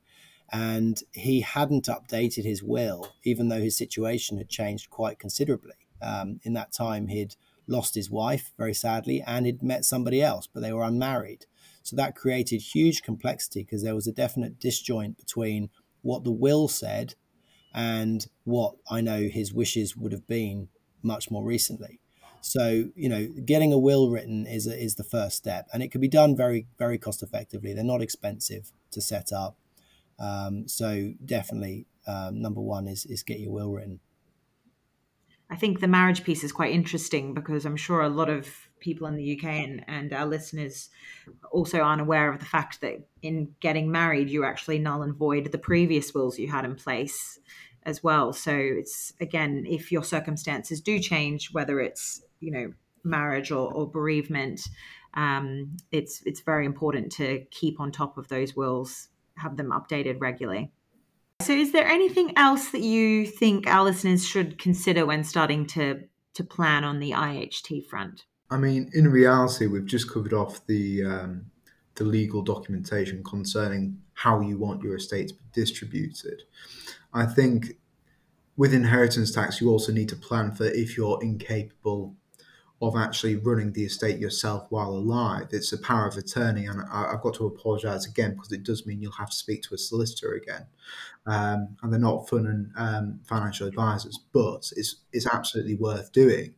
and 0.52 1.02
he 1.12 1.40
hadn't 1.40 1.86
updated 1.86 2.44
his 2.44 2.62
will, 2.62 3.08
even 3.24 3.48
though 3.48 3.60
his 3.60 3.76
situation 3.76 4.36
had 4.36 4.50
changed 4.50 4.90
quite 4.90 5.18
considerably. 5.18 5.74
Um, 6.02 6.40
in 6.42 6.52
that 6.52 6.72
time, 6.72 7.08
he'd 7.08 7.36
lost 7.66 7.94
his 7.94 8.10
wife 8.10 8.52
very 8.58 8.74
sadly 8.74 9.22
and 9.26 9.46
he'd 9.46 9.62
met 9.62 9.84
somebody 9.86 10.20
else, 10.20 10.46
but 10.52 10.60
they 10.60 10.72
were 10.72 10.84
unmarried. 10.84 11.46
So 11.82 11.96
that 11.96 12.14
created 12.14 12.60
huge 12.60 13.02
complexity 13.02 13.62
because 13.62 13.82
there 13.82 13.94
was 13.94 14.06
a 14.06 14.12
definite 14.12 14.60
disjoint 14.60 15.16
between 15.16 15.70
what 16.02 16.22
the 16.22 16.30
will 16.30 16.68
said 16.68 17.14
and 17.74 18.26
what 18.44 18.74
I 18.90 19.00
know 19.00 19.28
his 19.28 19.52
wishes 19.52 19.96
would 19.96 20.12
have 20.12 20.26
been 20.26 20.68
much 21.02 21.30
more 21.30 21.44
recently. 21.44 22.00
So 22.40 22.90
you 22.94 23.08
know, 23.08 23.28
getting 23.44 23.72
a 23.72 23.78
will 23.78 24.10
written 24.10 24.46
is 24.46 24.66
is 24.66 24.96
the 24.96 25.04
first 25.04 25.36
step, 25.36 25.68
and 25.72 25.82
it 25.82 25.90
can 25.90 26.00
be 26.00 26.08
done 26.08 26.36
very 26.36 26.66
very 26.78 26.98
cost 26.98 27.22
effectively. 27.22 27.72
They're 27.72 27.84
not 27.84 28.02
expensive 28.02 28.72
to 28.90 29.00
set 29.00 29.32
up. 29.32 29.56
Um, 30.18 30.68
so 30.68 31.14
definitely, 31.24 31.86
um, 32.06 32.40
number 32.42 32.60
one 32.60 32.88
is 32.88 33.06
is 33.06 33.22
get 33.22 33.40
your 33.40 33.52
will 33.52 33.72
written. 33.72 34.00
I 35.48 35.56
think 35.56 35.80
the 35.80 35.88
marriage 35.88 36.24
piece 36.24 36.42
is 36.42 36.50
quite 36.50 36.72
interesting 36.72 37.34
because 37.34 37.66
I'm 37.66 37.76
sure 37.76 38.00
a 38.00 38.08
lot 38.08 38.30
of 38.30 38.48
people 38.82 39.06
in 39.06 39.16
the 39.16 39.38
UK 39.38 39.44
and, 39.44 39.84
and 39.88 40.12
our 40.12 40.26
listeners 40.26 40.90
also 41.50 41.80
aren't 41.80 42.02
aware 42.02 42.30
of 42.30 42.38
the 42.38 42.44
fact 42.44 42.82
that 42.82 43.08
in 43.22 43.54
getting 43.60 43.90
married, 43.90 44.28
you 44.28 44.44
actually 44.44 44.78
null 44.78 45.02
and 45.02 45.14
void 45.14 45.50
the 45.50 45.58
previous 45.58 46.12
wills 46.12 46.38
you 46.38 46.48
had 46.48 46.66
in 46.66 46.74
place 46.74 47.38
as 47.84 48.02
well. 48.02 48.32
So 48.32 48.52
it's 48.54 49.14
again, 49.20 49.64
if 49.66 49.90
your 49.90 50.04
circumstances 50.04 50.80
do 50.80 50.98
change, 50.98 51.52
whether 51.52 51.80
it's 51.80 52.22
you 52.40 52.50
know 52.50 52.72
marriage 53.04 53.50
or, 53.50 53.72
or 53.72 53.88
bereavement, 53.88 54.68
um, 55.14 55.76
it's 55.90 56.22
it's 56.26 56.40
very 56.40 56.66
important 56.66 57.12
to 57.12 57.44
keep 57.50 57.80
on 57.80 57.90
top 57.90 58.18
of 58.18 58.28
those 58.28 58.54
wills 58.54 59.08
have 59.36 59.56
them 59.56 59.70
updated 59.70 60.20
regularly. 60.20 60.70
So, 61.40 61.52
is 61.52 61.72
there 61.72 61.86
anything 61.86 62.32
else 62.36 62.70
that 62.70 62.82
you 62.82 63.26
think 63.26 63.66
our 63.66 63.82
listeners 63.84 64.26
should 64.26 64.58
consider 64.58 65.04
when 65.04 65.24
starting 65.24 65.66
to 65.68 66.04
to 66.34 66.44
plan 66.44 66.84
on 66.84 67.00
the 67.00 67.10
IHT 67.10 67.86
front? 67.86 68.24
I 68.52 68.58
mean, 68.58 68.90
in 68.92 69.10
reality, 69.10 69.66
we've 69.66 69.86
just 69.86 70.12
covered 70.12 70.34
off 70.34 70.66
the 70.66 71.04
um, 71.04 71.46
the 71.94 72.04
legal 72.04 72.42
documentation 72.42 73.24
concerning 73.24 73.98
how 74.12 74.40
you 74.40 74.58
want 74.58 74.82
your 74.82 74.96
estate 74.96 75.28
to 75.28 75.34
be 75.34 75.44
distributed. 75.54 76.42
I 77.14 77.24
think 77.24 77.78
with 78.58 78.74
inheritance 78.74 79.32
tax, 79.32 79.60
you 79.60 79.70
also 79.70 79.90
need 79.90 80.10
to 80.10 80.16
plan 80.16 80.52
for 80.52 80.66
if 80.66 80.98
you're 80.98 81.18
incapable 81.22 82.14
of 82.82 82.94
actually 82.94 83.36
running 83.36 83.72
the 83.72 83.84
estate 83.84 84.18
yourself 84.18 84.66
while 84.68 84.90
alive. 84.90 85.46
It's 85.52 85.72
a 85.72 85.78
power 85.78 86.06
of 86.06 86.18
attorney, 86.18 86.66
and 86.66 86.82
I, 86.92 87.12
have 87.12 87.22
got 87.22 87.34
to 87.34 87.46
apologise 87.46 88.06
again 88.06 88.34
because 88.34 88.52
it 88.52 88.64
does 88.64 88.84
mean 88.84 89.00
you'll 89.00 89.12
have 89.12 89.30
to 89.30 89.36
speak 89.36 89.62
to 89.62 89.74
a 89.74 89.78
solicitor 89.78 90.34
again, 90.34 90.66
um, 91.24 91.76
and 91.82 91.90
they're 91.90 92.00
not 92.00 92.28
fun 92.28 92.46
and 92.46 92.70
um, 92.76 93.20
financial 93.24 93.66
advisors, 93.66 94.18
but 94.34 94.70
it's 94.76 94.96
it's 95.10 95.26
absolutely 95.26 95.76
worth 95.76 96.12
doing. 96.12 96.54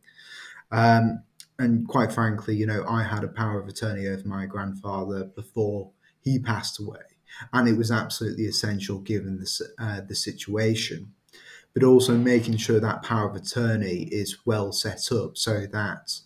Um, 0.71 1.23
and 1.57 1.87
quite 1.87 2.11
frankly, 2.11 2.55
you 2.55 2.65
know, 2.65 2.85
I 2.87 3.03
had 3.03 3.23
a 3.23 3.29
power 3.29 3.59
of 3.59 3.67
attorney 3.67 4.07
over 4.07 4.27
my 4.27 4.45
grandfather 4.45 5.25
before 5.25 5.91
he 6.19 6.39
passed 6.39 6.79
away, 6.79 7.01
and 7.53 7.67
it 7.67 7.77
was 7.77 7.91
absolutely 7.91 8.45
essential 8.45 8.99
given 8.99 9.39
the 9.39 9.65
uh, 9.79 10.01
the 10.07 10.15
situation 10.15 11.13
but 11.75 11.83
also 11.83 12.17
making 12.17 12.55
sure 12.55 12.79
that 12.79 13.03
power 13.03 13.29
of 13.29 13.35
attorney 13.35 14.03
is 14.03 14.37
well 14.45 14.71
set 14.71 15.11
up 15.11 15.37
so 15.37 15.67
that 15.67 16.19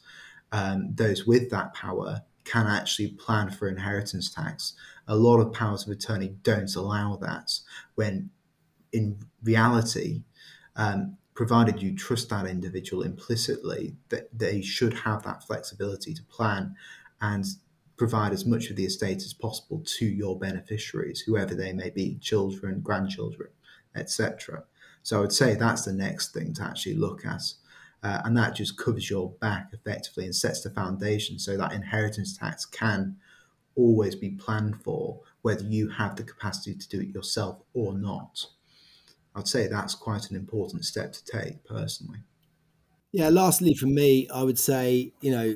um, 0.51 0.91
those 0.93 1.25
with 1.25 1.49
that 1.49 1.73
power 1.73 2.21
can 2.45 2.67
actually 2.67 3.09
plan 3.09 3.49
for 3.49 3.67
inheritance 3.67 4.31
tax. 4.31 4.73
A 5.07 5.15
lot 5.15 5.39
of 5.39 5.51
powers 5.51 5.85
of 5.85 5.91
attorney 5.91 6.35
don't 6.43 6.73
allow 6.75 7.15
that, 7.17 7.51
when 7.95 8.29
in 8.93 9.17
reality, 9.43 10.21
um, 10.75 11.17
provided 11.39 11.81
you 11.81 11.95
trust 11.95 12.27
that 12.27 12.45
individual 12.45 13.01
implicitly, 13.01 13.95
that 14.09 14.27
they 14.37 14.59
should 14.59 14.93
have 14.93 15.23
that 15.23 15.41
flexibility 15.41 16.13
to 16.13 16.21
plan 16.23 16.75
and 17.21 17.45
provide 17.95 18.33
as 18.33 18.45
much 18.45 18.69
of 18.69 18.75
the 18.75 18.83
estate 18.83 19.19
as 19.19 19.33
possible 19.33 19.81
to 19.85 20.05
your 20.05 20.37
beneficiaries, 20.37 21.21
whoever 21.21 21.55
they 21.55 21.71
may 21.71 21.89
be, 21.91 22.17
children, 22.17 22.81
grandchildren, 22.81 23.47
etc. 23.95 24.65
So 25.01 25.15
I 25.15 25.21
would 25.21 25.31
say 25.31 25.55
that's 25.55 25.85
the 25.85 25.93
next 25.93 26.33
thing 26.33 26.53
to 26.55 26.63
actually 26.63 26.95
look 26.95 27.25
at. 27.25 27.43
Uh, 28.03 28.19
and 28.25 28.37
that 28.37 28.53
just 28.53 28.77
covers 28.77 29.09
your 29.09 29.29
back 29.39 29.69
effectively 29.71 30.25
and 30.25 30.35
sets 30.35 30.59
the 30.59 30.69
foundation 30.69 31.39
so 31.39 31.55
that 31.55 31.71
inheritance 31.71 32.37
tax 32.37 32.65
can 32.65 33.15
always 33.75 34.13
be 34.13 34.31
planned 34.31 34.83
for, 34.83 35.21
whether 35.41 35.63
you 35.63 35.87
have 35.87 36.17
the 36.17 36.23
capacity 36.23 36.75
to 36.75 36.89
do 36.89 36.99
it 36.99 37.15
yourself 37.15 37.61
or 37.73 37.97
not. 37.97 38.45
I'd 39.39 39.47
say 39.47 39.67
that's 39.67 39.95
quite 39.95 40.29
an 40.29 40.35
important 40.35 40.85
step 40.85 41.13
to 41.13 41.25
take 41.25 41.63
personally. 41.65 42.19
Yeah, 43.11 43.29
lastly, 43.29 43.73
for 43.73 43.87
me, 43.87 44.27
I 44.33 44.43
would 44.43 44.59
say, 44.59 45.13
you 45.21 45.31
know, 45.31 45.55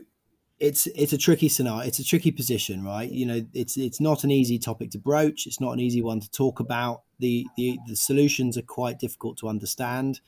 it's 0.59 0.87
it's 0.87 1.13
a 1.13 1.17
tricky 1.17 1.49
scenario. 1.49 1.85
It's 1.85 1.99
a 1.99 2.03
tricky 2.03 2.31
position, 2.31 2.83
right? 2.83 3.11
You 3.11 3.25
know, 3.25 3.45
it's 3.53 3.75
it's 3.77 3.99
not 3.99 4.23
an 4.23 4.31
easy 4.31 4.57
topic 4.57 4.91
to 4.91 4.97
broach. 4.97 5.45
It's 5.45 5.59
not 5.59 5.73
an 5.73 5.79
easy 5.79 6.01
one 6.01 6.21
to 6.21 6.31
talk 6.31 6.59
about. 6.59 7.03
The 7.19 7.45
the, 7.57 7.77
the 7.87 7.95
solutions 7.95 8.57
are 8.57 8.63
quite 8.63 8.97
difficult 8.97 9.37
to 9.39 9.49
understand. 9.49 10.21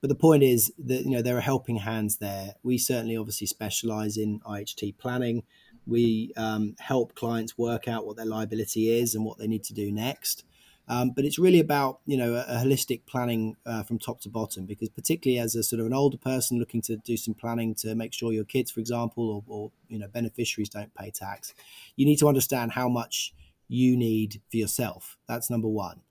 But 0.00 0.08
the 0.08 0.14
point 0.16 0.42
is 0.42 0.72
that 0.78 1.04
you 1.04 1.10
know 1.10 1.22
there 1.22 1.36
are 1.36 1.42
helping 1.42 1.76
hands 1.76 2.16
there. 2.16 2.54
We 2.62 2.78
certainly 2.78 3.16
obviously 3.16 3.46
specialize 3.46 4.16
in 4.16 4.40
IHT 4.40 4.96
planning. 4.98 5.42
We 5.86 6.32
um, 6.36 6.76
help 6.78 7.14
clients 7.14 7.58
work 7.58 7.86
out 7.86 8.06
what 8.06 8.16
their 8.16 8.26
liability 8.26 8.90
is 8.90 9.14
and 9.14 9.24
what 9.24 9.38
they 9.38 9.46
need 9.46 9.64
to 9.64 9.74
do 9.74 9.92
next. 9.92 10.44
Um, 10.86 11.12
but 11.16 11.24
it's 11.24 11.38
really 11.38 11.60
about 11.60 12.00
you 12.04 12.16
know 12.16 12.34
a, 12.34 12.40
a 12.40 12.56
holistic 12.64 13.06
planning 13.06 13.56
uh, 13.64 13.82
from 13.82 13.98
top 13.98 14.20
to 14.22 14.28
bottom 14.28 14.66
because 14.66 14.90
particularly 14.90 15.38
as 15.38 15.54
a 15.54 15.62
sort 15.62 15.80
of 15.80 15.86
an 15.86 15.94
older 15.94 16.18
person 16.18 16.58
looking 16.58 16.82
to 16.82 16.96
do 16.96 17.16
some 17.16 17.34
planning 17.34 17.74
to 17.76 17.94
make 17.94 18.12
sure 18.12 18.32
your 18.32 18.44
kids, 18.44 18.70
for 18.70 18.80
example, 18.80 19.30
or, 19.30 19.42
or 19.46 19.72
you 19.88 19.98
know 19.98 20.08
beneficiaries 20.08 20.68
don't 20.68 20.94
pay 20.94 21.10
tax, 21.10 21.54
you 21.96 22.04
need 22.04 22.18
to 22.18 22.28
understand 22.28 22.72
how 22.72 22.88
much 22.88 23.32
you 23.68 23.96
need 23.96 24.42
for 24.50 24.58
yourself. 24.58 25.16
That's 25.26 25.48
number 25.50 25.68
one. 25.68 26.02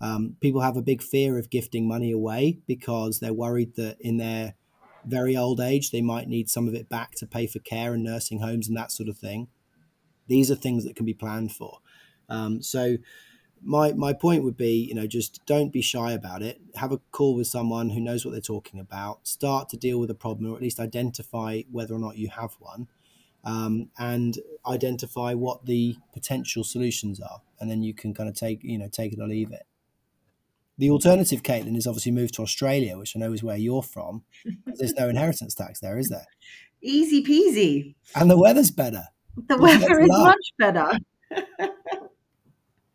Um, 0.00 0.36
people 0.40 0.60
have 0.60 0.76
a 0.76 0.82
big 0.82 1.02
fear 1.02 1.38
of 1.38 1.50
gifting 1.50 1.86
money 1.86 2.10
away 2.10 2.58
because 2.66 3.20
they're 3.20 3.32
worried 3.32 3.76
that 3.76 3.96
in 4.00 4.16
their 4.16 4.54
very 5.06 5.36
old 5.36 5.60
age 5.60 5.90
they 5.90 6.00
might 6.00 6.28
need 6.28 6.48
some 6.48 6.66
of 6.66 6.74
it 6.74 6.88
back 6.88 7.12
to 7.12 7.26
pay 7.26 7.46
for 7.46 7.58
care 7.58 7.92
and 7.92 8.02
nursing 8.02 8.40
homes 8.40 8.68
and 8.68 8.76
that 8.76 8.90
sort 8.90 9.08
of 9.08 9.18
thing. 9.18 9.48
These 10.26 10.50
are 10.50 10.56
things 10.56 10.84
that 10.84 10.96
can 10.96 11.04
be 11.04 11.14
planned 11.14 11.52
for. 11.52 11.78
Um, 12.28 12.62
so 12.62 12.96
my 13.64 13.92
my 13.92 14.12
point 14.12 14.44
would 14.44 14.56
be, 14.56 14.84
you 14.88 14.94
know, 14.94 15.06
just 15.06 15.44
don't 15.46 15.72
be 15.72 15.80
shy 15.80 16.12
about 16.12 16.42
it. 16.42 16.60
Have 16.76 16.92
a 16.92 16.98
call 17.10 17.34
with 17.34 17.46
someone 17.46 17.90
who 17.90 18.00
knows 18.00 18.24
what 18.24 18.32
they're 18.32 18.40
talking 18.40 18.78
about. 18.78 19.26
Start 19.26 19.68
to 19.70 19.76
deal 19.76 19.98
with 19.98 20.10
a 20.10 20.14
problem, 20.14 20.52
or 20.52 20.56
at 20.56 20.62
least 20.62 20.78
identify 20.78 21.62
whether 21.70 21.94
or 21.94 21.98
not 21.98 22.18
you 22.18 22.28
have 22.28 22.54
one, 22.58 22.88
um, 23.44 23.90
and 23.98 24.38
identify 24.66 25.32
what 25.32 25.64
the 25.64 25.96
potential 26.12 26.62
solutions 26.62 27.20
are, 27.20 27.40
and 27.58 27.70
then 27.70 27.82
you 27.82 27.94
can 27.94 28.12
kind 28.12 28.28
of 28.28 28.34
take 28.34 28.62
you 28.62 28.78
know 28.78 28.88
take 28.88 29.12
it 29.12 29.20
or 29.20 29.26
leave 29.26 29.50
it. 29.50 29.66
The 30.76 30.90
alternative, 30.90 31.42
Caitlin, 31.42 31.76
is 31.76 31.86
obviously 31.86 32.12
move 32.12 32.32
to 32.32 32.42
Australia, 32.42 32.98
which 32.98 33.16
I 33.16 33.20
know 33.20 33.32
is 33.32 33.44
where 33.44 33.56
you're 33.56 33.82
from. 33.82 34.24
There's 34.66 34.94
no 34.94 35.08
inheritance 35.08 35.54
tax 35.54 35.80
there, 35.80 35.98
is 35.98 36.08
there? 36.08 36.26
Easy 36.82 37.22
peasy. 37.24 37.94
And 38.14 38.30
the 38.30 38.36
weather's 38.36 38.70
better. 38.70 39.04
The 39.48 39.56
weather 39.56 40.00
is 40.00 40.08
much 40.10 40.52
better. 40.58 40.98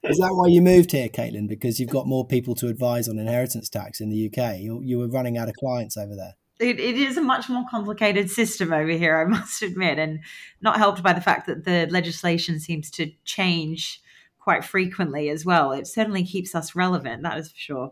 Is 0.10 0.17
that 0.17 0.34
why 0.34 0.48
you 0.48 0.62
moved 0.62 0.91
here, 0.91 1.08
Caitlin? 1.08 1.48
Because 1.48 1.80
you've 1.80 1.89
got 1.89 2.08
more 2.08 2.26
people 2.26 2.56
to 2.56 2.67
advise 2.67 3.08
on 3.08 3.19
inheritance 3.19 3.69
tax 3.69 4.02
in 4.02 4.10
the 4.10 4.26
UK. 4.26 4.60
You, 4.60 4.82
you 4.84 4.98
were 4.98 5.08
running 5.08 5.38
out 5.38 5.48
of 5.50 5.56
clients 5.56 5.98
over 5.98 6.15
there. 6.15 6.36
It, 6.60 6.80
it 6.80 6.95
is 6.95 7.15
a 7.15 7.22
much 7.22 7.48
more 7.48 7.63
complicated 7.69 8.30
system 8.30 8.74
over 8.74 8.89
here, 8.89 9.17
I 9.17 9.26
must 9.30 9.62
admit, 9.62 10.00
and 10.00 10.19
not 10.62 10.78
helped 10.78 11.04
by 11.04 11.13
the 11.13 11.22
fact 11.22 11.45
that 11.48 11.63
the 11.63 11.88
legislation 11.89 12.60
seems 12.60 12.89
to 12.91 13.12
change 13.24 14.02
quite 14.39 14.65
frequently 14.65 15.30
as 15.30 15.45
well. 15.45 15.72
It 15.72 15.86
certainly 15.88 16.26
keeps 16.26 16.56
us 16.56 16.76
relevant, 16.76 17.24
that 17.24 17.38
is 17.38 17.52
for 17.52 17.58
sure. 17.58 17.91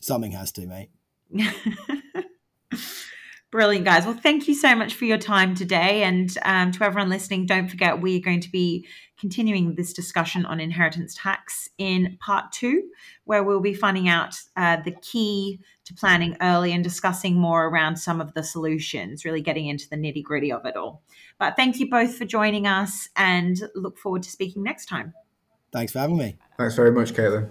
Something 0.00 0.32
has 0.32 0.52
to, 0.52 0.66
mate. 0.66 0.90
Brilliant, 3.50 3.84
guys. 3.84 4.04
Well, 4.04 4.14
thank 4.14 4.46
you 4.46 4.54
so 4.54 4.76
much 4.76 4.94
for 4.94 5.06
your 5.06 5.18
time 5.18 5.56
today. 5.56 6.04
And 6.04 6.30
um, 6.44 6.70
to 6.70 6.84
everyone 6.84 7.08
listening, 7.08 7.46
don't 7.46 7.68
forget 7.68 8.00
we 8.00 8.16
are 8.16 8.22
going 8.22 8.40
to 8.40 8.50
be 8.50 8.86
continuing 9.18 9.74
this 9.74 9.92
discussion 9.92 10.46
on 10.46 10.60
inheritance 10.60 11.16
tax 11.20 11.68
in 11.76 12.16
part 12.20 12.52
two, 12.52 12.88
where 13.24 13.42
we'll 13.42 13.60
be 13.60 13.74
finding 13.74 14.08
out 14.08 14.36
uh, 14.56 14.76
the 14.84 14.94
key 15.02 15.58
to 15.84 15.94
planning 15.94 16.36
early 16.40 16.72
and 16.72 16.84
discussing 16.84 17.34
more 17.34 17.66
around 17.66 17.96
some 17.96 18.20
of 18.20 18.32
the 18.34 18.42
solutions, 18.44 19.24
really 19.24 19.42
getting 19.42 19.66
into 19.66 19.88
the 19.90 19.96
nitty 19.96 20.22
gritty 20.22 20.52
of 20.52 20.64
it 20.64 20.76
all. 20.76 21.02
But 21.40 21.56
thank 21.56 21.80
you 21.80 21.90
both 21.90 22.14
for 22.16 22.24
joining 22.24 22.68
us 22.68 23.08
and 23.16 23.60
look 23.74 23.98
forward 23.98 24.22
to 24.22 24.30
speaking 24.30 24.62
next 24.62 24.86
time. 24.86 25.12
Thanks 25.72 25.92
for 25.92 25.98
having 25.98 26.16
me. 26.16 26.36
Thanks 26.56 26.76
very 26.76 26.92
much, 26.92 27.14
Caitlin. 27.14 27.48